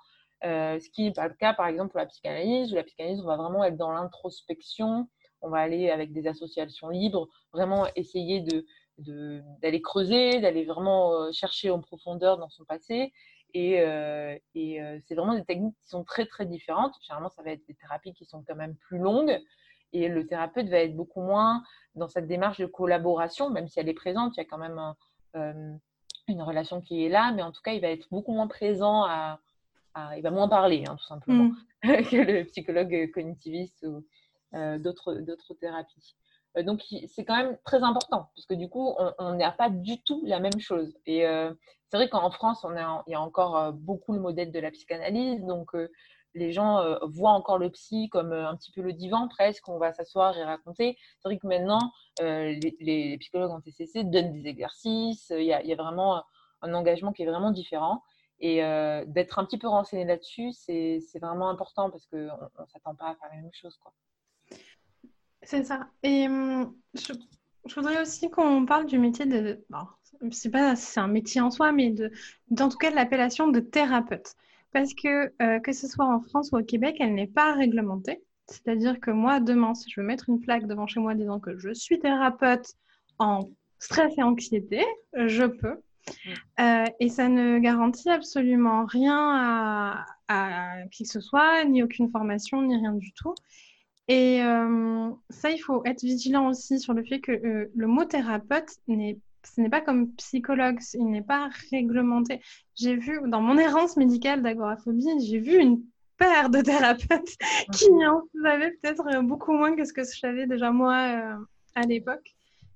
[0.44, 3.28] ce qui n'est pas le cas, par exemple, pour la psychanalyse, où la psychanalyse, on
[3.28, 5.08] va vraiment être dans l'introspection,
[5.42, 8.66] on va aller avec des associations libres, vraiment essayer de,
[9.62, 13.12] d'aller creuser, d'aller vraiment euh, chercher en profondeur dans son passé.
[13.54, 16.94] Et, euh, euh, c'est vraiment des techniques qui sont très, très différentes.
[17.02, 19.40] Généralement, ça va être des thérapies qui sont quand même plus longues.
[19.94, 21.64] Et le thérapeute va être beaucoup moins
[21.96, 24.80] dans cette démarche de collaboration, même si elle est présente, il y a quand même
[25.34, 29.04] une relation qui est là, mais en tout cas, il va être beaucoup moins présent
[29.04, 29.40] à,
[30.16, 31.54] il va moins parler, hein, tout simplement, mmh.
[32.10, 34.06] que le psychologue cognitiviste ou,
[34.54, 36.16] euh, d'autres thérapies.
[36.58, 40.02] Euh, donc, c'est quand même très important, parce que du coup, on n'a pas du
[40.04, 40.94] tout la même chose.
[41.06, 41.54] Et euh,
[41.90, 45.44] c'est vrai qu'en France, on il y a encore beaucoup le modèle de la psychanalyse,
[45.46, 45.72] donc
[46.34, 49.92] les gens voient encore le psy comme un petit peu le divan presque, on va
[49.92, 50.98] s'asseoir et raconter.
[51.20, 56.24] C'est vrai que maintenant, les, psychologues en TCC donnent des exercices, il y, a, vraiment
[56.62, 58.04] un engagement qui est vraiment différent.
[58.40, 58.62] Et
[59.08, 63.16] d'être un petit peu renseigné là-dessus, c'est vraiment important parce qu'on ne s'attend pas à
[63.16, 63.78] faire la même chose.
[63.78, 63.92] Quoi.
[65.44, 65.88] C'est ça.
[66.04, 67.14] Et hum, je,
[67.76, 69.64] voudrais aussi qu'on parle du métier de.
[69.70, 72.12] Bon, sais pas c'est un métier en soi, mais de,
[72.60, 74.36] en tout cas de l'appellation de thérapeute.
[74.74, 78.22] Parce que, euh, que ce soit en France ou au Québec, elle n'est pas réglementée.
[78.48, 81.58] C'est-à-dire que moi, demain, si je veux mettre une plaque devant chez moi disant que
[81.58, 82.74] je suis thérapeute
[83.20, 83.50] en
[83.80, 85.82] stress et anxiété, je peux.
[86.08, 86.30] Mm.
[86.62, 92.10] Euh, et ça ne garantit absolument rien à, à, qui que ce soit, ni aucune
[92.10, 93.36] formation, ni rien du tout.
[94.08, 98.06] Et euh, ça, il faut être vigilant aussi sur le fait que euh, le mot
[98.06, 102.42] thérapeute n'est ce n'est pas comme psychologue, il n'est pas réglementé.
[102.76, 105.82] J'ai vu, dans mon errance médicale d'agoraphobie, j'ai vu une
[106.18, 107.38] paire de thérapeutes
[107.74, 111.36] qui en savaient peut-être beaucoup moins que ce que je savais déjà moi euh,
[111.74, 112.36] à l'époque.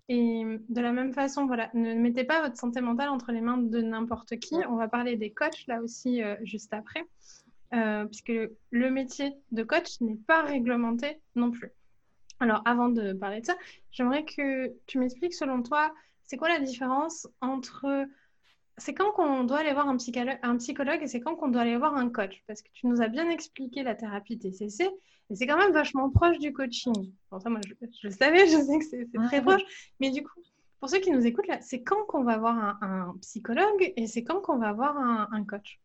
[0.10, 3.58] Et de la même façon, voilà, ne mettez pas votre santé mentale entre les mains
[3.58, 4.56] de n'importe qui.
[4.68, 7.06] On va parler des coachs là aussi juste après.
[7.74, 8.32] Euh, puisque
[8.72, 11.72] le métier de coach n'est pas réglementé non plus.
[12.40, 13.58] Alors, avant de parler de ça,
[13.92, 18.06] j'aimerais que tu m'expliques, selon toi, c'est quoi la différence entre...
[18.78, 21.62] C'est quand qu'on doit aller voir un psychologue, un psychologue et c'est quand qu'on doit
[21.62, 22.44] aller voir un coach?
[22.46, 24.90] Parce que tu nous as bien expliqué la thérapie TCC
[25.30, 27.14] et c'est quand même vachement proche du coaching.
[27.32, 27.74] Bon, ça, moi, je,
[28.04, 29.64] le savais, je sais que c'est très proche.
[30.02, 30.42] Mais du coup,
[30.80, 34.26] pour ceux qui nous écoutent, là, c'est quand qu'on va voir un, psychologue et c'est
[34.26, 35.80] quand qu'on va voir un coach?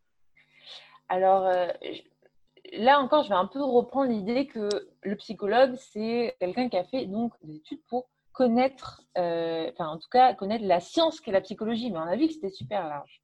[1.11, 1.67] Alors, euh,
[2.73, 4.69] là encore, je vais un peu reprendre l'idée que
[5.03, 9.99] le psychologue, c'est quelqu'un qui a fait donc des études pour connaître, euh, enfin en
[9.99, 12.87] tout cas connaître la science qu'est la psychologie, mais on a vu que c'était super
[12.89, 13.21] large.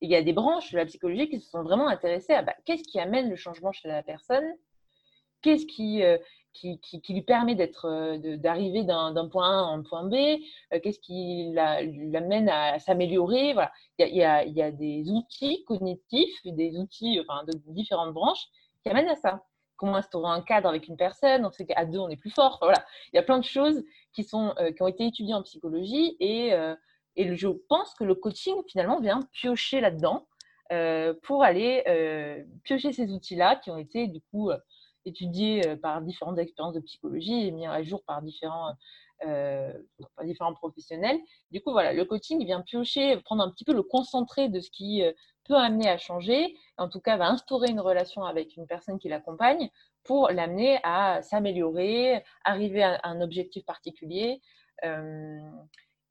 [0.00, 2.54] il y a des branches de la psychologie qui se sont vraiment intéressées à bah,
[2.64, 4.46] qu'est-ce qui amène le changement chez la personne,
[5.42, 6.16] qu'est-ce qui, euh,
[6.58, 11.00] qui, lui permet d'être, euh, d'arriver d'un point A à un point B, euh, qu'est-ce
[11.00, 13.52] qui l'amène à s'améliorer.
[13.52, 13.72] Voilà.
[13.98, 18.46] Il, y a, des outils cognitifs, des outils enfin, de différentes branches
[18.82, 19.44] qui amènent à ça.
[19.76, 22.58] Comment instaurer un cadre avec une personne, on sait qu'à deux, on est plus fort.
[22.60, 22.84] Voilà.
[23.12, 26.52] Il y a plein de choses qui, sont, qui ont été étudiées en psychologie et,
[27.14, 30.26] et je pense que le coaching, finalement, vient piocher là-dedans
[31.22, 34.50] pour aller piocher ces outils-là qui ont été, du coup,
[35.08, 38.74] étudié euh, par différentes expériences de psychologie et mis à jour par différents,
[39.26, 39.72] euh,
[40.60, 41.18] professionnels.
[41.50, 44.70] Du coup, voilà, le coaching vient piocher, prendre un petit peu le concentré de ce
[44.70, 45.12] qui euh,
[45.44, 49.08] peut amener à changer, en tout cas va instaurer une relation avec une personne qui
[49.08, 49.70] l'accompagne
[50.04, 54.40] pour l'amener à s'améliorer, arriver à un objectif particulier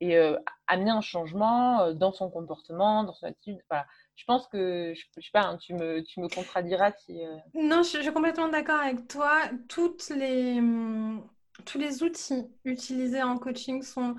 [0.00, 0.16] et
[0.66, 3.58] amener un changement dans son comportement, dans son attitude.
[3.70, 3.86] Voilà.
[4.18, 7.20] Je pense que, je, ne sais pas, hein, tu, me, tu me contrediras si.
[7.54, 9.42] Non, je, suis complètement d'accord avec toi.
[9.68, 11.24] Toutes les, hum,
[11.64, 14.16] tous les outils utilisés en coaching sont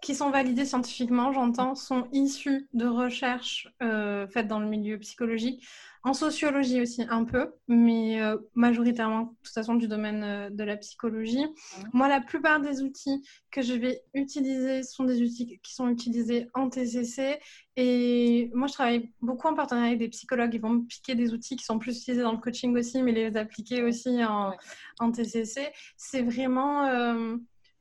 [0.00, 5.66] qui sont validés scientifiquement, j'entends, sont issus de recherches euh, faites dans le milieu psychologique,
[6.04, 10.62] en sociologie aussi un peu, mais euh, majoritairement, de toute façon, du domaine euh, de
[10.62, 11.44] la psychologie.
[11.92, 16.46] Moi, la plupart des outils que je vais utiliser sont des outils qui sont utilisés
[16.54, 17.40] en TCC.
[17.74, 20.54] Et moi, je travaille beaucoup en partenariat avec des psychologues.
[20.54, 23.12] Ils vont me piquer des outils qui sont plus utilisés dans le coaching aussi, mais
[23.12, 24.54] les appliquer aussi en,
[25.00, 25.72] en TCC.
[25.96, 26.88] C'est vraiment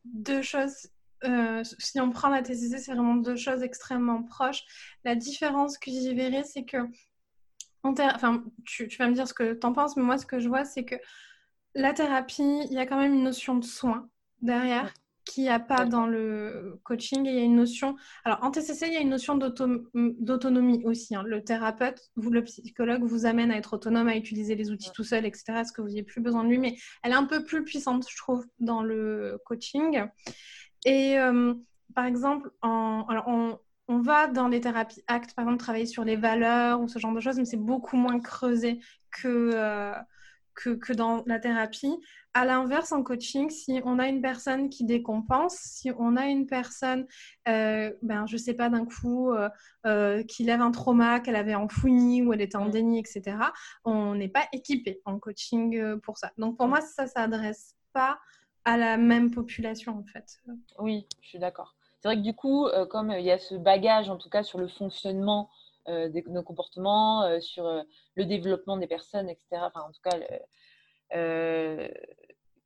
[0.06, 0.89] deux choses
[1.23, 4.63] euh, si on prend la TCC, c'est vraiment deux choses extrêmement proches.
[5.03, 6.77] La différence que j'y verrai, c'est que,
[7.84, 10.47] enfin, tu, vas me dire ce que tu en penses, mais moi, ce que je
[10.47, 10.95] vois, c'est que
[11.75, 14.10] la thérapie, il y a quand même une notion de soin
[14.41, 14.93] derrière
[15.27, 17.25] qu'il n'y a pas dans le coaching.
[17.25, 17.95] il y a une notion.
[18.23, 21.15] Alors, en TCC, il y a une notion d'autonomie aussi.
[21.15, 21.23] Hein.
[21.23, 25.03] Le thérapeute, vous, le psychologue, vous amène à être autonome, à utiliser les outils tout
[25.03, 25.43] seul, etc.
[25.60, 28.06] Est-ce que vous n'ayez plus besoin de lui Mais elle est un peu plus puissante,
[28.10, 30.06] je trouve, dans le coaching.
[30.85, 31.53] Et euh,
[31.95, 33.57] par exemple, on,
[33.89, 37.19] va dans les thérapies actes, par exemple, travailler sur les valeurs ou ce genre de
[37.19, 38.79] choses, mais c'est beaucoup moins creusé
[39.11, 39.93] que, euh,
[40.55, 41.95] que, dans la thérapie.
[42.33, 46.45] À l'inverse, en coaching, si on a une personne qui décompense, si on a une
[46.45, 47.07] personne,
[47.47, 49.31] euh, ben, je ne sais pas, d'un coup,
[50.27, 53.37] qui lève un trauma qu'elle avait enfoui ou elle était en déni, etc.,
[53.85, 56.31] on n'est pas équipé en coaching pour ça.
[56.37, 58.19] Donc pour moi, ça ne s'adresse pas
[58.67, 60.41] à la même population en fait.
[60.77, 61.73] Oui, je suis d'accord.
[61.99, 64.30] C'est vrai que du coup, euh, comme euh, il y a ce bagage en tout
[64.30, 65.49] cas sur le fonctionnement
[65.88, 67.63] euh, de nos comportements, sur
[68.15, 69.45] le développement des personnes, etc.
[69.62, 70.19] Enfin, en tout cas,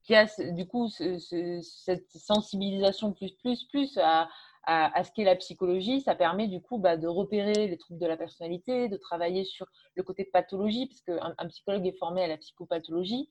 [0.03, 4.27] qui a du coup cette sensibilisation plus plus plus à,
[4.63, 8.07] à, ce qu'est la psychologie, ça permet du coup bah, de repérer les troubles de
[8.07, 12.27] la personnalité, de travailler sur le côté pathologie, puisque un, un psychologue est formé à
[12.27, 13.29] la psychopathologie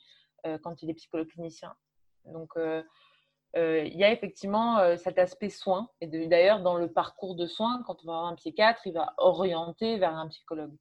[0.62, 1.74] quand il est psychologue clinicien.
[2.26, 2.82] Donc, euh,
[3.56, 5.88] euh, il y a effectivement euh, cet aspect soin.
[6.00, 9.14] Et d'ailleurs, dans le parcours de soins, quand on va voir un psychiatre, il va
[9.18, 10.74] orienter vers un psychologue.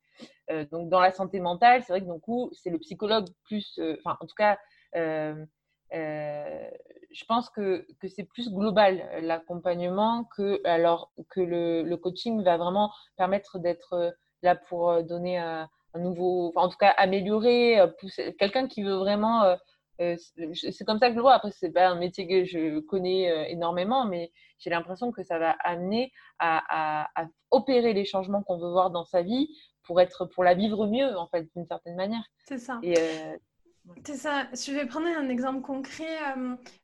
[0.71, 3.80] donc, dans la santé mentale, c'est vrai que du coup, c'est le psychologue plus.
[3.99, 4.58] Enfin, en tout cas,
[4.93, 5.45] je
[7.28, 13.60] pense que, que c'est plus global l'accompagnement que, alors, que le, coaching va vraiment permettre
[13.60, 16.49] d'être là pour donner un, un nouveau.
[16.49, 17.80] Enfin, en tout cas, améliorer.
[18.38, 19.58] Quelqu'un qui veut vraiment
[19.99, 21.33] c'est comme ça que je le vois.
[21.33, 25.39] Après, c'est pas un métier que je connais euh, énormément, mais j'ai l'impression que ça
[25.39, 27.07] va amener à,
[27.51, 29.49] opérer les changements qu'on veut voir dans sa vie
[29.83, 32.23] pour être, pour la vivre mieux, en fait, d'une certaine manière.
[32.47, 32.79] C'est ça.
[32.83, 33.38] Et, euh,
[34.05, 34.47] c'est ça.
[34.53, 36.17] Je vais prendre un exemple concret.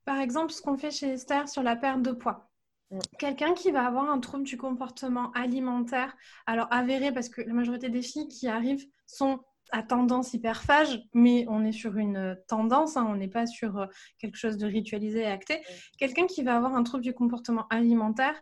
[0.05, 2.49] par exemple, ce qu'on fait chez Esther sur la perte de poids.
[2.91, 2.99] Mm.
[3.19, 6.15] Quelqu'un qui va avoir un trouble du comportement alimentaire,
[6.47, 9.39] alors avéré parce que la majorité des filles qui arrivent sont
[9.71, 13.85] à tendance hyperphage, mais on est sur une tendance, hein, on n'est pas sur euh,
[14.19, 15.61] quelque chose de ritualisé et acté.
[15.97, 18.35] Quelqu'un qui va avoir un trouble du comportement alimentaire,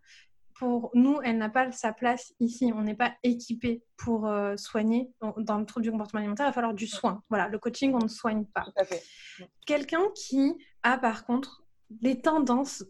[0.56, 2.72] pour nous, elle n'a pas sa place ici.
[2.76, 5.12] On n'est pas équipé pour euh, soigner.
[5.38, 7.24] Dans le trouble du comportement alimentaire, il va falloir du soin.
[7.30, 8.66] Voilà, le coaching, on ne soigne pas.
[9.66, 12.86] Quelqu'un qui a par contre des tendances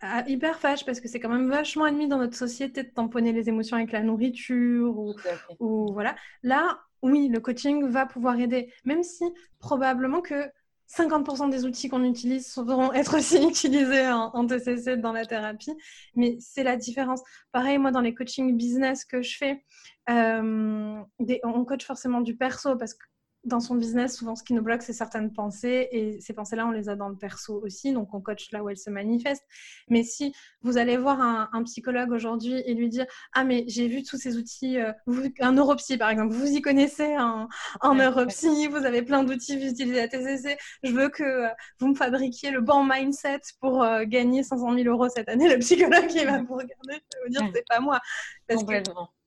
[0.00, 3.48] à, hyperphage, parce que c'est quand même vachement admis dans notre société de tamponner les
[3.48, 5.14] émotions avec la nourriture ou,
[5.58, 6.14] ou voilà.
[6.42, 9.24] Là, oui, le coaching va pouvoir aider, même si
[9.58, 10.50] probablement que
[10.88, 15.74] 50% des outils qu'on utilise devront être aussi utilisés en, TCC dans la thérapie,
[16.14, 17.22] mais c'est la différence.
[17.52, 19.64] Pareil, moi, dans les coachings business que je fais,
[20.08, 21.00] euh,
[21.44, 23.04] on coach forcément du perso parce que
[23.44, 25.88] dans son business, souvent, ce qui nous bloque, c'est certaines pensées.
[25.92, 27.92] Et ces pensées-là, on les a dans le perso aussi.
[27.92, 29.46] Donc, on coach là où elles se manifestent.
[29.88, 34.02] Mais si vous allez voir un, psychologue aujourd'hui et lui dire Ah, mais j'ai vu
[34.02, 34.92] tous ces outils, euh,
[35.40, 37.48] un neuropsy par exemple, vous y connaissez en
[37.94, 40.56] neuropsy, vous avez plein d'outils, vous utilisez la TCC.
[40.82, 41.48] Je veux que euh,
[41.78, 45.48] vous me fabriquiez le bon mindset pour euh, gagner 500 000 euros cette année.
[45.48, 48.00] Le psychologue, il va vous regarder, il va vous dire C'est pas moi.
[48.50, 48.64] Parce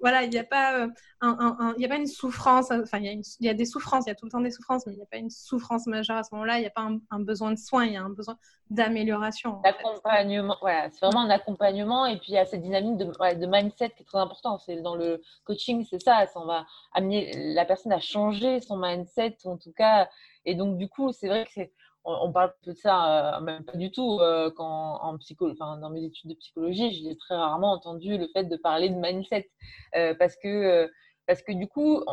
[0.01, 0.88] voilà, il n'y a, pas, euh,
[1.21, 4.25] un, a pas une souffrance, enfin, il y, a des souffrances, il y a tout
[4.25, 6.57] le temps des souffrances, mais il n'y a pas une souffrance majeure à ce moment-là,
[6.57, 8.38] il n'y a pas un, besoin de soins, il y a un besoin
[8.69, 9.62] d'amélioration.
[9.63, 13.45] D'accompagnement, voilà, c'est vraiment un accompagnement, et puis il y a cette dynamique de, de
[13.45, 14.57] mindset qui est très important.
[14.57, 19.38] C'est dans le coaching, c'est ça, ça va amener la personne à changer son mindset,
[19.45, 20.09] en tout cas,
[20.43, 21.71] et donc du coup, c'est vrai que c'est
[22.05, 26.03] on, parle de ça, euh, même pas du tout, euh, quand en psycho, dans mes
[26.03, 29.49] études de psychologie, j'ai très rarement entendu le fait de parler de mindset,
[29.95, 30.89] euh, parce, que,
[31.27, 32.03] parce que du coup,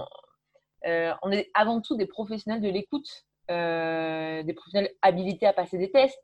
[0.84, 6.20] on, est avant tout des professionnels de l'écoute, des professionnels habilités à passer des tests.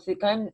[0.00, 0.50] c'est quand même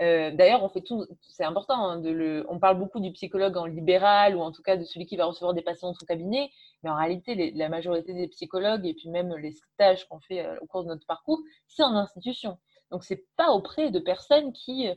[0.00, 2.02] Euh, d'ailleurs, on fait tout, c'est important, hein,
[2.48, 5.26] on parle beaucoup du psychologue en libéral ou en tout cas de celui qui va
[5.26, 6.50] recevoir des patients dans son cabinet,
[6.82, 10.56] mais en réalité, la majorité des psychologues et puis même les stages qu'on fait euh,
[10.62, 12.58] au cours de notre parcours, c'est en institution.
[12.90, 14.94] Donc, c'est pas auprès de personnes qui, euh,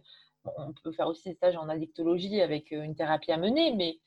[0.57, 3.99] on peut faire aussi des stages en addictologie avec une thérapie à mener, mais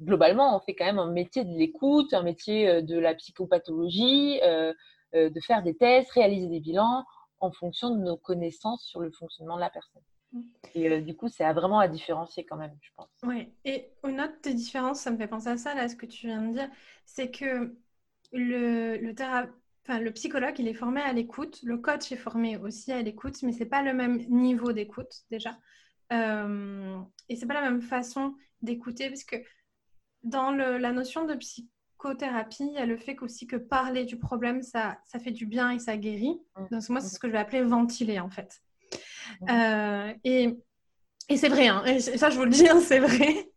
[0.00, 4.40] globalement, on fait quand même un métier de l'écoute, un métier de la psychopathologie,
[5.12, 7.04] de faire des tests, réaliser des bilans
[7.40, 10.02] en fonction de nos connaissances sur le fonctionnement de la personne.
[10.32, 10.42] Mm.
[10.74, 13.08] Et euh, du coup, c'est vraiment à différencier quand même, je pense.
[13.22, 16.06] Oui, et une autre des différences, ça me fait penser à ça, là, ce que
[16.06, 16.70] tu viens de dire,
[17.04, 17.76] c'est que
[18.32, 19.14] le, le,
[19.82, 23.42] enfin, le psychologue, il est formé à l'écoute, le coach est formé aussi à l'écoute,
[23.42, 25.56] mais c'est pas le même niveau d'écoute déjà.
[26.12, 29.36] Euh, et c'est pas la même façon d'écouter, parce que
[30.22, 31.70] dans le, la notion de psy
[32.12, 35.46] thérapie, il y a le fait aussi que parler du problème, ça, ça fait du
[35.46, 36.38] bien et ça guérit.
[36.56, 36.66] Mm.
[36.70, 38.60] Donc, moi, c'est ce que je vais appeler ventiler, en fait.
[39.40, 39.46] Mm.
[39.48, 40.58] Euh, et,
[41.30, 43.50] et c'est vrai, hein, et ça, je vous le dis, hein, c'est vrai.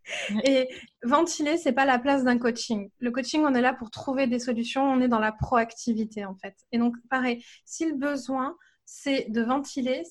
[0.45, 0.69] Et
[1.03, 2.89] ventiler, c'est pas la place d'un coaching.
[2.99, 6.36] Le coaching, on est là pour trouver des solutions, on est dans la proactivité, en
[6.36, 6.55] fait.
[6.71, 8.55] Et donc, pareil, si le besoin,
[8.86, 10.03] c'est de ventiler,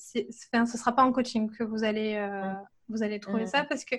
[0.52, 2.52] enfin, ce sera pas en coaching que vous allez, euh,
[2.90, 3.96] vous allez trouver ça parce que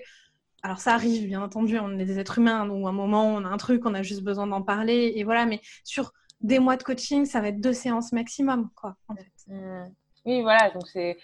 [0.68, 3.46] alors ça arrive, bien entendu, on est des êtres humains, donc à un moment, on
[3.46, 6.76] a un truc, on a juste besoin d'en parler, et voilà, mais sur des mois
[6.76, 8.98] de coaching, ça va être deux séances maximum, quoi.
[9.48, 9.86] Mmh.
[10.26, 11.18] Oui, voilà, donc c'est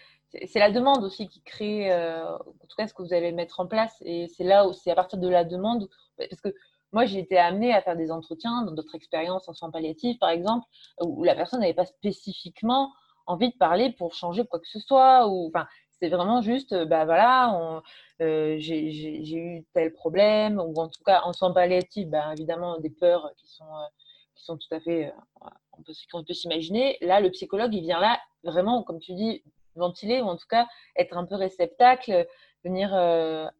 [0.55, 3.67] la demande aussi qui crée, euh, en tout cas, ce que vous allez mettre en
[3.67, 6.55] place, et c'est là où c'est à partir de la demande, parce que
[6.93, 10.29] moi, j'ai été amenée à faire des entretiens dans d'autres expériences en soins palliatifs, par
[10.29, 10.65] exemple,
[11.01, 12.93] où la personne n'avait pas spécifiquement
[13.25, 15.67] envie de parler pour changer quoi que ce soit, ou enfin,
[16.03, 17.81] c'est vraiment juste, euh, bah voilà,
[18.21, 22.89] euh, j'ai eu tel problème, ou en tout cas en soins palliatifs, bah, évidemment des
[22.89, 23.87] peurs qui sont, euh,
[24.35, 25.93] qui sont tout à fait, on peut,
[26.27, 26.97] peut s'imaginer.
[26.99, 29.43] Là, le psychologue, il vient là vraiment, comme tu dis,
[29.77, 32.27] ventiler, ou en tout cas être un peu réceptacle,
[32.65, 32.93] venir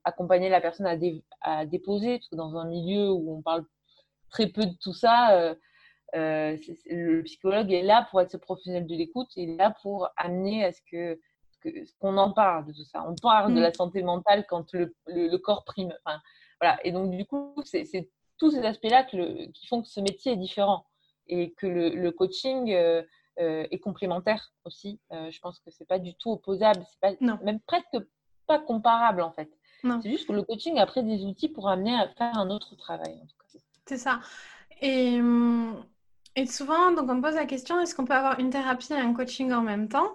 [0.03, 0.97] accompagner la personne à,
[1.41, 3.63] à, déposer, parce que dans un milieu où on parle
[4.29, 5.55] très peu de tout ça,
[6.13, 10.65] le psychologue est là pour être ce professionnel de l'écoute, il est là pour amener
[10.65, 11.17] à ce que
[11.99, 13.05] qu'on en parle de tout ça.
[13.07, 13.63] On parle de mm.
[13.63, 15.93] la santé mentale quand le, le, corps prime.
[16.05, 16.19] Enfin,
[16.59, 16.77] voilà.
[16.85, 20.85] Et donc, du coup, c'est tous ces aspects-là qui font que ce métier est différent
[21.27, 23.01] et que le, le coaching euh,
[23.39, 24.99] euh, est complémentaire aussi.
[25.11, 27.97] Euh, je pense que c'est pas du tout opposable, c'est pas même presque
[28.45, 29.49] pas comparable en fait.
[30.01, 32.75] C'est juste que le coaching a pris des outils pour amener à faire un autre
[32.75, 33.21] travail.
[33.85, 34.21] C'est ça.
[34.81, 35.83] Et, hum,
[36.37, 38.97] et souvent, donc on me pose la question est-ce qu'on peut avoir une thérapie et
[38.97, 40.09] un coaching en même temps?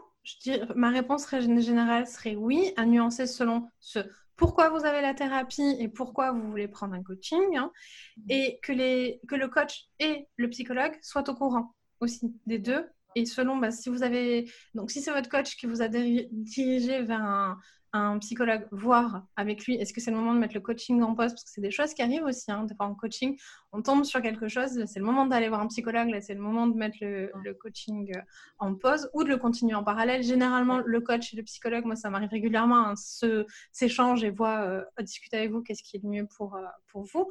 [0.75, 4.01] Ma réponse générale serait oui, à nuancer selon ce
[4.39, 7.73] pourquoi vous avez la thérapie et pourquoi vous voulez prendre un coaching, hein,
[8.17, 8.23] mmh.
[8.31, 12.89] et que, les, que le coach et le psychologue soient au courant aussi des deux.
[13.17, 17.03] Et selon, bah, si vous avez, donc si c'est votre coach qui vous a dirigé
[17.03, 17.59] vers un,
[17.93, 21.15] un psychologue, voir avec lui, est-ce que c'est le moment de mettre le coaching en
[21.15, 21.33] pause?
[21.33, 22.51] Parce que c'est des choses qui arrivent aussi.
[22.51, 23.37] Hein, en coaching,
[23.73, 26.41] on tombe sur quelque chose, c'est le moment d'aller voir un psychologue, là, c'est le
[26.41, 28.21] moment de mettre le, coaching euh,
[28.59, 30.23] en pause ou de le continuer en parallèle.
[30.23, 32.95] Généralement, le coach et le psychologue, moi, ça m'arrive régulièrement, hein,
[33.73, 37.05] s'échangent et voient, euh, discuter avec vous qu'est-ce qui est le mieux pour, euh, pour
[37.05, 37.31] vous.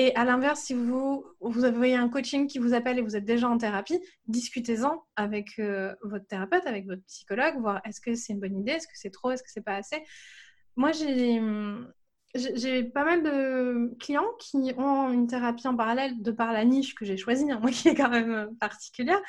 [0.00, 3.24] Et à l'inverse, si vous, vous avez un coaching qui vous appelle et vous êtes
[3.24, 8.32] déjà en thérapie, discutez-en avec euh, votre thérapeute, avec votre psychologue, voir est-ce que c'est
[8.32, 10.00] une bonne idée, est-ce que c'est trop, est-ce que c'est pas assez.
[10.76, 11.40] Moi, j'ai,
[12.84, 17.04] pas mal de clients qui ont une thérapie en parallèle de par la niche que
[17.04, 19.20] j'ai choisie, hein, moi qui est quand même particulière,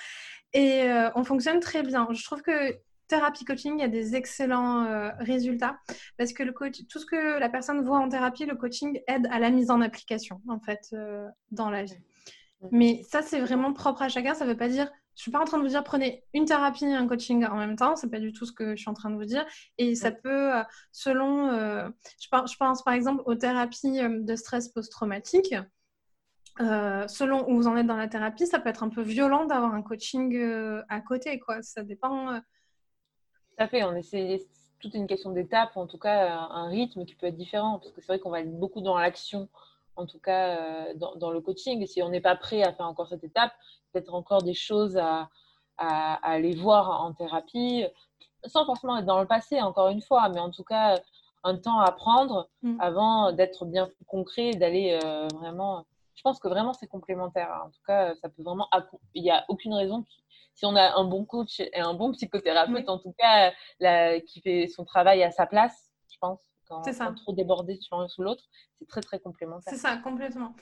[0.53, 2.08] et euh, on fonctionne très bien.
[2.12, 2.77] Je trouve que
[3.10, 5.80] thérapie coaching, il y a des excellents euh, résultats
[6.17, 9.28] parce que le coach, tout ce que la personne voit en thérapie, le coaching aide
[9.32, 11.98] à la mise en application en fait euh, dans la vie.
[12.72, 14.34] Mais ça, c'est vraiment propre à chacun.
[14.34, 16.45] Ça ne veut pas dire, je suis pas en train de vous dire prenez une
[16.45, 17.95] thérapie et un coaching en même temps.
[17.95, 19.45] C'est pas du tout ce que je suis en train de vous dire.
[19.78, 24.69] Et ça peut, euh, selon, je pense, je, pense, par exemple aux thérapies de stress
[24.69, 25.56] post-traumatique.
[26.58, 29.74] selon où vous en êtes dans la thérapie, ça peut être un peu violent d'avoir
[29.74, 30.38] un coaching
[30.89, 31.39] à côté.
[31.39, 31.62] Quoi.
[31.62, 32.41] Ça dépend
[33.60, 34.48] tout à fait, on essaie
[34.80, 38.00] toute une question d'étape, en tout cas un rythme qui peut être différent, parce que
[38.00, 39.50] c'est vrai qu'on va être beaucoup dans l'action,
[39.98, 41.81] en tout cas euh, dans, le coaching.
[41.81, 43.52] Et si on n'est pas prêt à faire encore cette étape,
[43.92, 45.29] peut-être encore des choses à,
[45.77, 47.86] aller voir en thérapie,
[48.46, 50.98] sans forcément être dans le passé, encore une fois, mais en tout cas
[51.44, 52.77] un temps à prendre mm.
[52.79, 55.86] avant d'être bien concret et d'aller euh, vraiment.
[56.15, 57.62] Je pense que vraiment c'est complémentaire.
[57.65, 58.69] En tout cas, ça peut vraiment.
[59.15, 60.21] Il n'y a aucune raison qui
[60.60, 63.53] si on a un bon coach et un bon psychothérapeute, en tout cas,
[64.27, 67.13] qui fait son travail à sa place, je pense, quand, ça.
[67.15, 68.43] trop débordé sur l'un ou l'autre,
[68.77, 69.73] c'est très, très complémentaire.
[69.73, 70.53] C'est ça, complètement.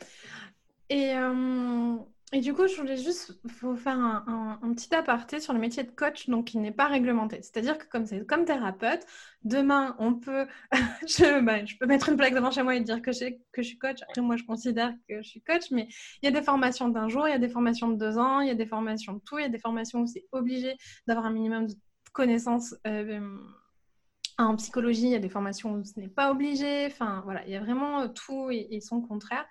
[0.89, 1.97] Et, euh,
[2.33, 5.91] Et du coup, je voulais juste vous faire un, petit aparté sur le métier de
[5.91, 7.41] coach, donc qui n'est pas réglementé.
[7.41, 9.05] C'est-à-dire que comme comme thérapeute,
[9.45, 10.45] demain on peut,
[11.07, 13.67] je, bah, je, peux mettre une plaque devant chez moi et dire que, que je
[13.67, 14.01] suis coach.
[14.03, 15.87] Après, moi, je considère que je suis coach, mais
[16.21, 18.41] il y a des formations d'un jour, il y a des formations de deux ans,
[18.41, 20.75] il y a des formations de tout, il y a des formations où c'est obligé
[21.07, 21.75] d'avoir un minimum de
[22.11, 22.75] connaissances.
[22.87, 23.37] Euh,
[24.37, 26.87] en psychologie, il y a des formations où ce n'est pas obligé.
[26.87, 29.47] Enfin, voilà, il y a vraiment tout et, et son contraire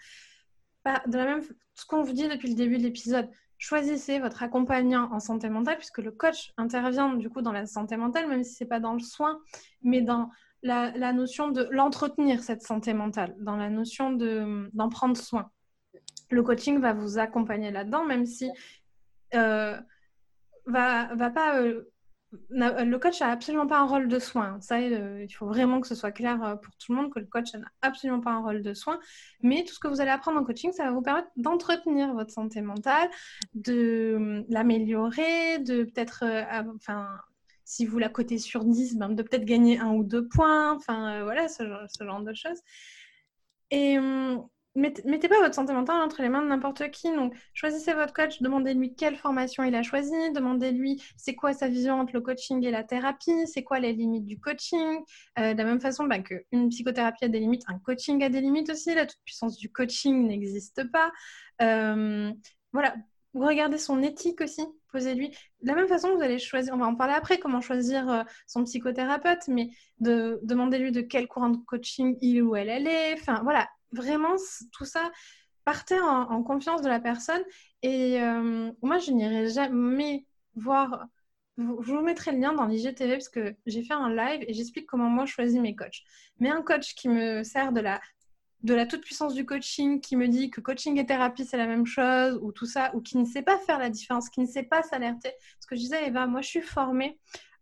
[1.07, 1.43] de la même
[1.75, 3.29] ce qu'on vous dit depuis le début de l'épisode,
[3.59, 7.97] choisissez votre accompagnant en santé mentale, puisque le coach intervient du coup dans la santé
[7.97, 9.39] mentale, même si c'est pas dans le soin,
[9.83, 10.31] mais dans
[10.63, 15.51] la, notion de l'entretenir, cette santé mentale, dans la notion d'en prendre soin.
[16.31, 18.51] Le coaching va vous accompagner là-dedans, même si
[19.35, 19.79] euh,
[20.67, 21.85] va, va pas euh,
[22.51, 24.61] le coach n'a absolument pas un rôle de soin.
[24.61, 27.19] Ça, euh, il faut vraiment que ce soit clair euh, pour tout le monde que
[27.19, 28.99] le coach n'a absolument pas un rôle de soin.
[29.43, 32.33] Mais tout ce que vous allez apprendre en coaching, ça va vous permettre d'entretenir votre
[32.33, 33.09] santé mentale,
[33.55, 36.25] de euh, l'améliorer, de peut-être,
[36.75, 37.09] enfin,
[37.65, 40.73] si vous la cotez sur 10, ben, de peut-être gagner un ou deux points.
[40.75, 42.61] Enfin, voilà, ce, ce, genre de choses.
[43.71, 44.47] Et hum,
[44.77, 47.11] mettez pas votre santé mentale entre les mains de n'importe qui.
[47.13, 52.01] Donc, choisissez votre coach, demandez-lui quelle formation il a choisi, demandez-lui c'est quoi sa vision
[52.01, 54.99] entre le coaching et la thérapie, c'est quoi les limites du coaching.
[55.39, 58.41] Euh, de la même façon bah, qu'une psychothérapie a des limites, un coaching a des
[58.41, 58.95] limites aussi.
[58.95, 61.11] La toute-puissance du coaching n'existe pas.
[61.63, 62.31] Euh,
[62.73, 62.95] voilà,
[63.35, 64.63] regardez son éthique aussi,
[64.93, 65.31] posez-lui.
[65.63, 68.23] De la même façon, vous allez choisir, on va en parler après, comment choisir euh,
[68.47, 69.71] son psychothérapeute, mais
[70.01, 73.15] de, demandez-lui de quel courant de coaching il ou elle, elle est.
[73.15, 74.37] Enfin, voilà, vraiment,
[74.73, 75.11] tout ça,
[75.65, 77.43] partez en, confiance de la personne.
[77.83, 81.07] Et euh, moi, je n'irai jamais voir.
[81.59, 84.87] Je vous mettrai le lien dans l'IGTV parce que j'ai fait un live et j'explique
[84.87, 86.03] comment moi je choisis mes coachs.
[86.39, 88.01] Mais un coach qui me sert de la,
[88.63, 91.87] de la toute-puissance du coaching, qui me dit que coaching et thérapie c'est la même
[91.87, 94.65] chose, ou tout ça, ou qui ne sait pas faire la différence, qui ne sait
[94.65, 95.33] pas s'alerter.
[95.61, 97.19] Ce que je disais, Eva, moi je suis formée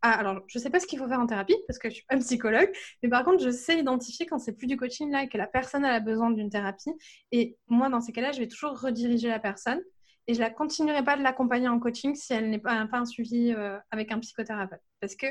[0.06, 1.94] ah, alors, je ne sais pas ce qu'il faut faire en thérapie parce que je
[1.94, 2.70] suis pas psychologue,
[3.02, 5.46] mais par contre, je sais identifier quand c'est plus du coaching là et que la
[5.46, 6.90] personne a besoin d'une thérapie.
[7.32, 9.80] Et moi, dans ces cas-là, je vais toujours rediriger la personne
[10.26, 13.06] et je la continuerai pas de l'accompagner en coaching si elle n'est pas, pas un
[13.06, 15.26] suivi euh, avec un psychothérapeute parce que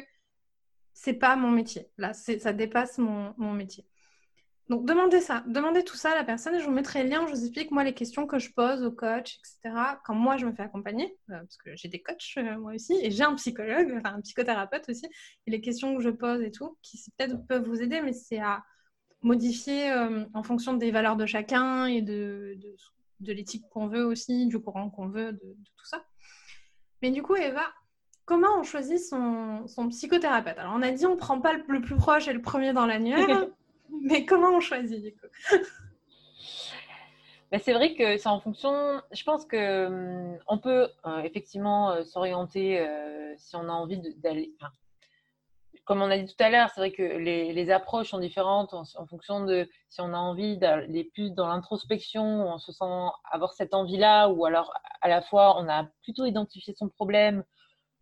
[0.96, 1.92] c'est pas mon métier.
[2.00, 3.86] Là, ça dépasse mon métier.
[4.70, 7.34] Donc, demandez ça, demandez tout ça à la personne je vous mettrai le lien, je
[7.34, 9.76] vous explique moi les questions que je pose au coach, etc.
[10.06, 12.94] Quand moi je me fais accompagner, euh, parce que j'ai des coachs euh, moi aussi
[13.02, 15.06] et j'ai un psychologue, enfin un psychothérapeute aussi,
[15.48, 18.40] et les questions que je pose et tout, qui peut-être peuvent vous aider, mais c'est
[18.40, 18.64] à
[19.22, 22.58] modifier euh, en fonction des valeurs de chacun et de,
[23.20, 26.06] l'éthique qu'on veut aussi, du courant qu'on veut, de, tout ça.
[27.02, 27.66] Mais du coup, Eva,
[28.24, 30.58] comment on choisit son, psychothérapeute?
[30.58, 32.72] Alors, on a dit on ne prend pas le, le, plus proche et le premier
[32.72, 33.48] dans l'annuaire.
[34.02, 35.28] Mais comment on choisit du coup?
[37.54, 39.00] Bah, c'est vrai que c'est en fonction.
[39.12, 44.02] Je pense que hum, on peut euh, effectivement euh, s'orienter euh, si on a envie
[44.18, 44.56] d'aller.
[45.86, 49.06] comme on a dit tout à l'heure, c'est vrai que les, approches sont différentes en,
[49.06, 53.76] fonction de si on a envie d'aller plus dans l'introspection, on se sent avoir cette
[53.76, 57.44] envie-là, ou alors à la fois on a plutôt identifié son problème,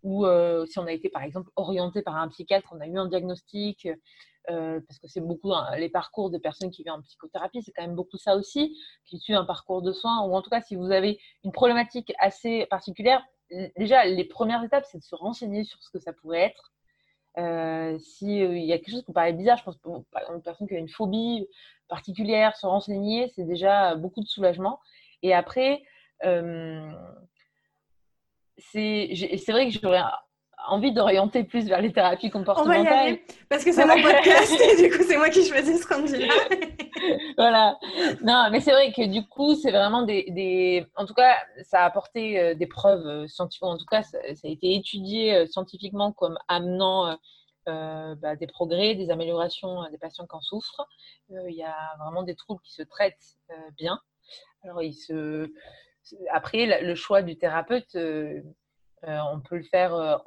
[0.03, 0.25] ou
[0.67, 3.87] si on a été par exemple orienté par un psychiatre, on a eu un diagnostic,
[4.49, 7.71] euh, parce que c'est beaucoup hein, les parcours de personnes qui viennent en psychothérapie, c'est
[7.71, 8.75] quand même beaucoup ça aussi,
[9.05, 12.11] qui suit un parcours de soins, ou en tout cas si vous avez une problématique
[12.19, 13.23] assez particulière,
[13.77, 16.73] déjà les premières étapes, c'est de se renseigner sur ce que ça pourrait être.
[17.37, 19.77] Euh, S'il euh, y a quelque chose qui paraît bizarre, je pense
[20.11, 21.47] par exemple une personne qui a une phobie
[21.87, 24.79] particulière, se renseigner, c'est déjà beaucoup de soulagement.
[25.21, 25.83] Et après,
[28.57, 30.01] c'est vrai que j'aurais
[30.67, 32.81] envie d'orienter plus vers les thérapies comportementales.
[32.81, 35.45] On va y aller, parce que c'est mon podcast et du coup, c'est moi qui
[35.45, 36.33] choisis ce qu'on dit là.
[37.37, 37.77] voilà.
[38.23, 41.81] Non, mais c'est vrai que du coup, c'est vraiment des, des, En tout cas, ça
[41.81, 43.63] a apporté euh, des preuves euh, scientifiques.
[43.63, 47.17] En tout cas, ça, a été étudié euh, scientifiquement comme amenant
[47.67, 50.85] bah, des progrès, des améliorations des patients qui en souffrent.
[51.29, 53.37] Il y a vraiment des troubles qui se traitent
[53.77, 53.99] bien.
[54.63, 55.51] Alors, il se...
[56.31, 57.95] Après, le choix du thérapeute
[59.07, 60.17] on peut le faire euh,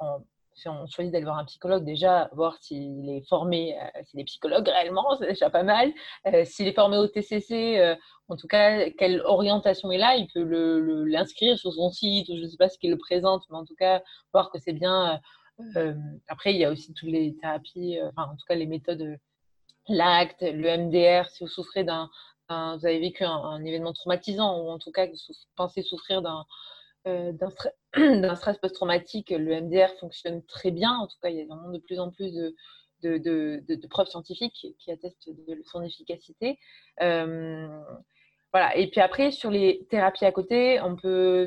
[0.53, 4.23] si on choisit d'aller voir un psychologue, déjà voir s'il est formé, euh, s'il est
[4.23, 5.91] psychologue réellement, c'est déjà pas mal.
[6.45, 7.95] s'il est formé au TCC,
[8.29, 10.43] en tout cas, quelle orientation est là, il peut
[11.05, 13.65] l'inscrire sur son site, ou je ne sais pas ce qu'il le présente, mais en
[13.65, 14.01] tout cas,
[14.33, 15.19] voir que c'est bien.
[16.27, 19.17] après, il y a aussi toutes les thérapies, enfin, en tout cas, les méthodes,
[19.89, 22.09] l'ACT, le MDR, si vous souffrez d'un.
[22.47, 26.45] Vous avez vécu un, événement traumatisant, ou en tout cas, que vous pensez souffrir d'un
[27.07, 27.31] euh,
[27.95, 30.91] d'un stress post-traumatique, le MDR fonctionne très bien.
[30.91, 32.33] En tout cas, il y a vraiment de plus en plus
[33.03, 36.57] de, preuves scientifiques qui attestent de son efficacité.
[37.01, 37.67] Euh,
[38.51, 38.75] voilà.
[38.77, 41.45] Et puis après, sur les thérapies à côté, on peut.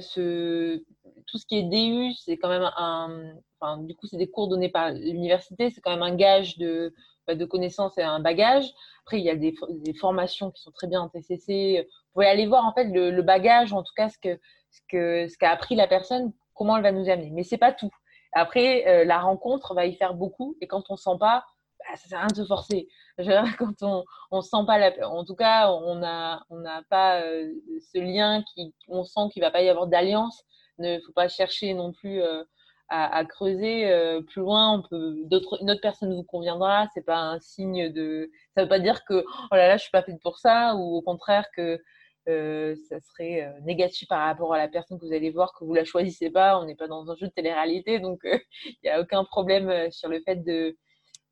[1.27, 3.33] Tout ce qui est DU, c'est quand même un.
[3.79, 6.95] Du coup, c'est des cours donnés par l'université, c'est quand même un gage de,
[7.27, 8.73] bah, connaissances et un bagage.
[9.05, 11.83] Après, il y a des, des, formations qui sont très bien en TCC.
[11.83, 14.39] Vous pouvez aller voir en fait le, le bagage, en tout cas ce que
[14.71, 17.31] ce qu'a appris la personne, comment elle va nous amener.
[17.31, 17.91] Mais c'est pas tout.
[18.33, 20.57] Après, euh, la rencontre va y faire beaucoup.
[20.61, 21.45] Et quand on sent pas,
[21.79, 22.89] bah, ça sert à rien de se forcer.
[23.59, 27.51] quand on sent pas, en tout cas, on n'a on n'a pas euh,
[27.93, 30.45] ce lien qui, on sent qu'il va pas y avoir d'alliance.
[30.79, 32.45] Ne faut pas chercher non plus euh,
[32.89, 33.91] à, creuser
[34.29, 34.75] plus loin.
[34.75, 35.17] On peut,
[35.61, 36.87] une autre personne vous conviendra.
[36.95, 38.31] C'est pas un signe de.
[38.55, 40.97] Ça veut pas dire que oh là là, je suis pas faite pour ça, ou
[40.97, 41.83] au contraire que
[42.29, 45.65] euh, ça serait euh, négatif par rapport à la personne que vous allez voir, que
[45.65, 46.59] vous la choisissez pas.
[46.61, 49.91] On n'est pas dans un jeu de télé-réalité, donc euh, il n'y a aucun problème
[49.91, 50.77] sur le fait de,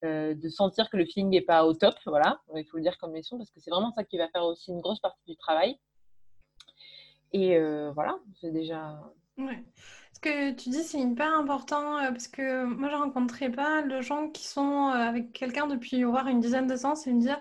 [0.03, 1.95] de sentir que le feeling n'est pas au top.
[2.07, 4.45] Voilà, il faut le dire comme mission parce que c'est vraiment ça qui va faire
[4.45, 5.79] aussi une grosse partie du travail.
[7.33, 7.59] Et
[7.95, 8.99] voilà, c'est déjà.
[9.37, 9.63] Ouais.
[10.15, 14.31] Ce que tu dis, c'est hyper important parce que moi, j'ai rencontré pas de gens
[14.31, 17.39] qui sont avec quelqu'un depuis voir une dizaine de ans et me dire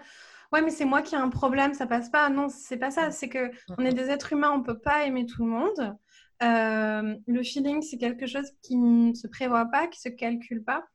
[0.56, 2.30] ouais, mais c'est moi qui ai un problème, ça passe pas.
[2.30, 3.12] Non, c'est pas ça.
[3.12, 5.98] C'est que on est des êtres humains, on peut pas aimer tout le monde.
[6.44, 10.86] Euh, le feeling, c'est quelque chose qui ne se prévoit pas, qui se calcule pas.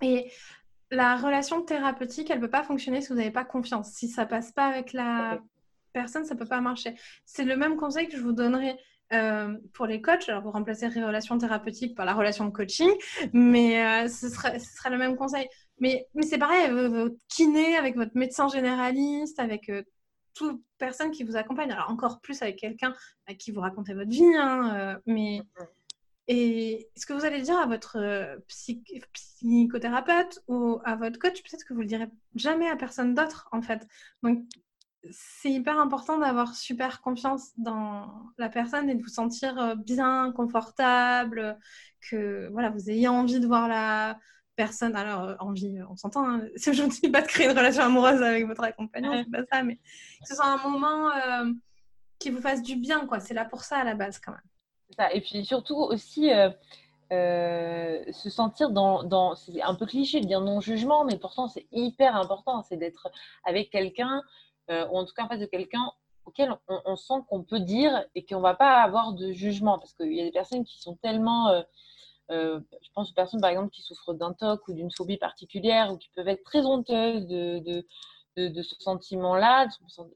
[0.00, 0.30] Et
[0.90, 3.92] la relation thérapeutique, elle peut pas fonctionner si vous n'avez pas confiance.
[3.92, 5.38] Si ça passe pas avec la
[5.92, 6.94] personne, ça peut pas marcher.
[7.26, 8.78] C'est le même conseil que je vous donnerai
[9.12, 12.90] euh, pour les coachs, alors vous remplacez les relations thérapeutiques par la relation coaching,
[13.32, 15.48] mais euh, ce, sera, ce, sera, le même conseil.
[15.78, 19.82] Mais, mais c'est pareil, votre kiné, avec votre médecin généraliste, avec euh,
[20.34, 21.70] toute personne qui vous accompagne.
[21.72, 22.94] Alors encore plus avec quelqu'un
[23.26, 24.36] à qui vous racontez votre vie.
[24.36, 25.40] Hein, mais
[26.30, 31.72] et ce que vous allez dire à votre psychothérapeute ou à votre coach, peut-être que
[31.72, 33.86] vous le direz jamais à personne d'autre en fait.
[34.22, 34.44] Donc
[35.10, 41.58] c'est hyper important d'avoir super confiance dans la personne et de vous sentir bien, confortable,
[42.00, 44.18] que voilà, vous ayez envie de voir la,
[44.58, 44.96] personne.
[44.96, 48.20] Alors, euh, envie, on s'entend, hein, je ne dis pas de créer une relation amoureuse
[48.20, 51.52] avec votre accompagnant, c'est pas ça, mais que ce soit un moment euh,
[52.18, 53.20] qui vous fasse du bien, quoi.
[53.20, 54.40] C'est là pour ça à la base, quand même.
[54.98, 55.10] Ça.
[55.14, 56.30] Et puis surtout aussi.
[57.10, 61.66] Euh, se sentir dans, dans c'est un peu cliché de dire non-jugement, mais pourtant c'est
[61.72, 63.08] hyper important, c'est d'être
[63.46, 64.22] avec quelqu'un,
[64.70, 65.90] ou en tout cas en face de quelqu'un
[66.26, 70.12] auquel on, sent qu'on peut dire et qu'on va pas avoir de jugement, parce qu'il
[70.12, 71.64] y a des personnes qui sont tellement
[72.30, 75.92] euh, je pense aux personnes, par exemple, qui souffrent d'un TOC ou d'une phobie particulière
[75.92, 77.84] ou qui peuvent être très honteuses de,
[78.36, 79.68] ce sentiment-là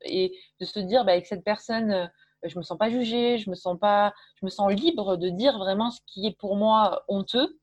[0.05, 2.07] et de se dire, bah, avec cette personne, euh,
[2.45, 5.59] je me sens pas jugée, je me sens pas, je me sens libre de dire
[5.59, 7.59] vraiment ce qui est pour moi honteux.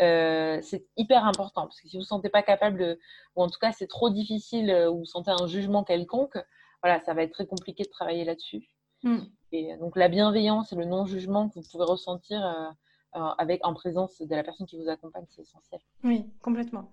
[0.00, 2.98] Euh, c'est hyper important parce que si vous ne vous sentez pas capable, de,
[3.36, 6.38] ou en tout cas c'est trop difficile, ou vous sentez un jugement quelconque,
[6.82, 8.68] voilà, ça va être très compliqué de travailler là-dessus.
[9.02, 9.20] Hmm.
[9.52, 12.70] Et donc la bienveillance et le non-jugement que vous pouvez ressentir euh,
[13.38, 15.80] avec, en présence de la personne qui vous accompagne, c'est essentiel.
[16.02, 16.90] Oui, complètement.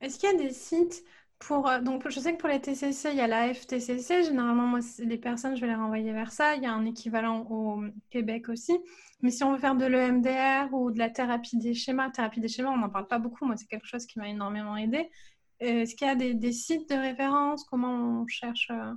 [0.00, 1.04] Est-ce qu'il y a des sites
[1.50, 4.24] euh, donc, je sais que pour les TCC, il y a la FTCC.
[4.24, 6.54] Généralement, moi, les personnes, je vais les renvoyer vers ça.
[6.54, 8.78] Il y a un équivalent au Québec aussi.
[9.22, 12.48] Mais si on veut faire de l'EMDR ou de la thérapie des schémas, thérapie des
[12.48, 13.44] schémas, on n'en parle pas beaucoup.
[13.44, 15.10] Moi, c'est quelque chose qui m'a énormément aidé.
[15.58, 17.64] Est-ce qu'il y a des, sites de référence?
[17.64, 18.92] Comment on cherche euh,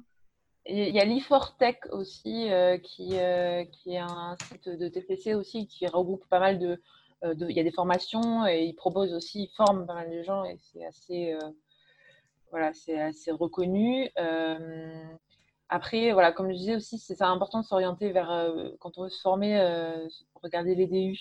[0.65, 5.67] il y a l'e4tech aussi, euh, qui, euh, qui est un site de TPC aussi,
[5.67, 6.79] qui regroupe pas mal
[7.23, 10.09] euh, de, Il y a des formations et il propose aussi, il forme pas mal
[10.09, 11.37] de gens et c'est assez,
[12.53, 14.09] voilà, c'est assez reconnu.
[15.69, 19.21] après, voilà, comme je disais aussi, c'est important de s'orienter vers, quand on veut se
[19.21, 19.59] former,
[20.35, 21.17] regarder les DU.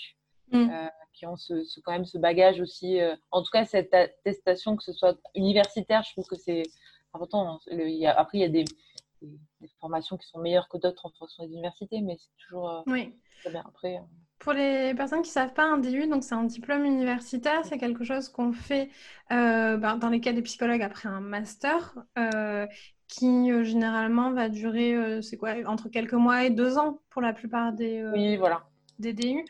[0.50, 0.68] Mm.
[1.14, 2.98] qui ont ce, quand même ce bagage aussi.
[3.30, 6.64] en tout cas, cette attestation, que ce soit universitaire, je trouve que c'est
[7.14, 7.58] important.
[8.06, 8.64] après, il y a des,
[9.22, 12.82] des, formations qui sont meilleures que d'autres en fonction des universités, mais c'est toujours euh,
[12.86, 13.14] oui.
[13.40, 13.64] très bien.
[13.66, 14.00] Après, euh,
[14.42, 17.78] Pour les personnes qui ne savent pas, un DU, donc c'est un diplôme universitaire, c'est
[17.78, 18.90] quelque chose qu'on fait
[19.30, 21.94] euh, ben, dans les cas des psychologues après un master,
[23.06, 27.72] qui généralement va durer, c'est quoi, entre quelques mois et deux ans pour la plupart
[27.72, 28.64] des, oui, voilà.
[28.98, 29.44] des DU.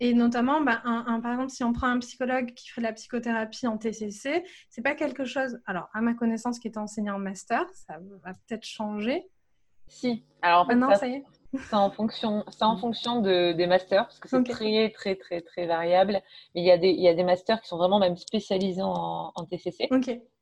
[0.00, 3.66] Et notamment, un, par exemple, si on prend un psychologue qui ferait de la psychothérapie
[3.66, 7.66] en TCC, c'est pas quelque chose, alors à ma connaissance, qui est enseigné en master,
[7.74, 9.28] ça va peut-être changer.
[9.88, 10.24] Si.
[10.40, 11.24] Alors en fait, ah ça, y est.
[11.54, 15.66] C'est en fonction, en fonction de, des masters, parce que c'est très, très, très, très
[15.66, 16.20] variable.
[16.54, 18.82] Mais il y, a des, il y a des masters qui sont vraiment même spécialisés
[18.82, 19.88] en, en TCC.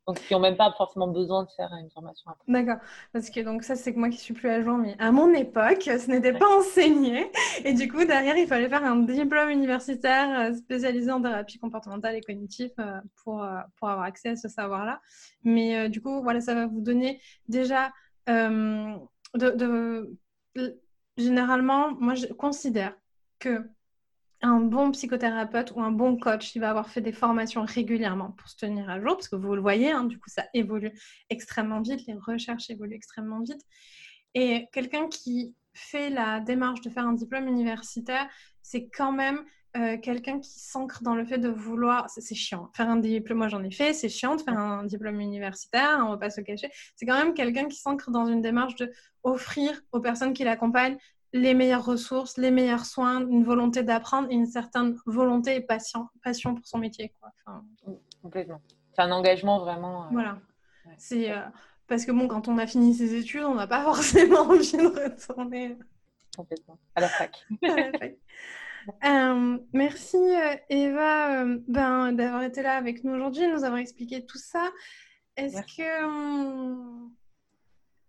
[0.07, 2.31] Donc qui n'ont même pas forcément besoin de faire une formation.
[2.47, 2.77] D'accord,
[3.11, 5.33] parce que donc ça c'est que moi qui suis plus à jour, mais à mon
[5.33, 7.29] époque, ce n'était pas enseigné,
[7.65, 12.15] et du coup derrière il fallait faire un diplôme universitaire euh, spécialisé en thérapie comportementale
[12.15, 15.01] et cognitive euh, pour, euh, pour avoir accès à ce savoir-là.
[15.43, 17.91] Mais du coup voilà, ça va vous donner déjà
[18.27, 20.17] de,
[21.17, 22.95] généralement, moi, je considère
[23.39, 23.69] que
[24.41, 28.47] un bon psychothérapeute ou un bon coach, il va avoir fait des formations régulièrement pour
[28.49, 30.91] se tenir à jour, parce que vous le voyez, hein, du coup, ça évolue
[31.29, 33.61] extrêmement vite, les recherches évoluent extrêmement vite.
[34.35, 38.29] Et quelqu'un qui fait la démarche de faire un diplôme universitaire,
[38.61, 39.43] c'est quand même
[39.77, 42.09] euh, quelqu'un qui s'ancre dans le fait de vouloir.
[42.09, 42.69] C'est chiant.
[42.73, 46.09] Faire un diplôme, moi j'en ai fait, c'est chiant de faire un diplôme universitaire, on
[46.09, 46.69] va pas se cacher.
[46.95, 48.91] C'est quand même quelqu'un qui s'ancre dans une démarche de
[49.23, 50.97] offrir aux personnes qui l'accompagnent
[51.33, 56.07] les meilleures ressources, les meilleurs soins, une volonté d'apprendre et une certaine volonté et passion,
[56.23, 57.13] passion pour son métier.
[57.19, 57.31] Quoi.
[58.21, 58.61] Complètement.
[58.93, 60.05] C'est un engagement vraiment.
[60.05, 60.39] Euh, voilà.
[60.97, 61.41] C'est euh,
[61.87, 64.87] parce que bon, quand on a fini ses études, on n'a pas forcément envie de
[64.87, 65.77] retourner.
[66.35, 66.77] Complètement.
[66.95, 67.45] À la fac.
[67.63, 68.15] à la fac.
[69.03, 70.17] Euh, merci
[70.69, 74.69] Eva ben, d'avoir été là avec nous aujourd'hui, nous avoir expliqué tout ça.
[75.35, 77.07] Est-ce que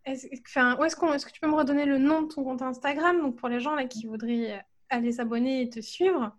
[0.06, 3.20] où est-ce, qu'on, est-ce que tu peux me redonner le nom de ton compte Instagram
[3.20, 6.34] donc pour les gens là, qui voudraient aller s'abonner et te suivre?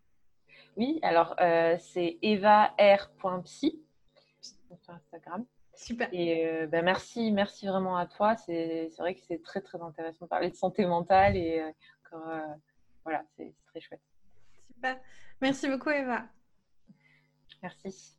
[0.78, 3.84] Oui, alors euh, c'est eva.r.psy
[4.42, 5.46] sur Instagram.
[5.76, 6.10] Super.
[6.12, 8.36] Et euh, ben, merci, merci vraiment à toi.
[8.36, 11.62] C'est, c'est vrai que c'est très très intéressant de parler de santé mentale et
[12.14, 12.56] euh,
[13.04, 14.02] voilà, c'est très chouette.
[14.80, 14.98] Super.
[15.42, 16.24] Merci beaucoup Eva.
[17.62, 18.16] Merci.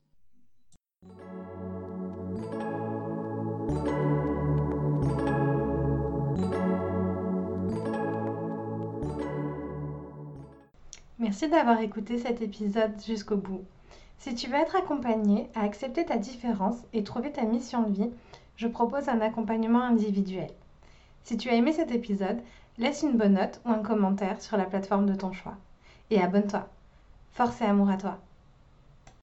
[11.19, 13.65] Merci d'avoir écouté cet épisode jusqu'au bout.
[14.19, 18.11] Si tu veux être accompagné à accepter ta différence et trouver ta mission de vie,
[18.57, 20.51] je propose un accompagnement individuel.
[21.23, 22.43] Si tu as aimé cet épisode,
[22.77, 25.57] laisse une bonne note ou un commentaire sur la plateforme de ton choix.
[26.11, 26.69] Et abonne-toi.
[27.33, 28.19] Force et amour à toi.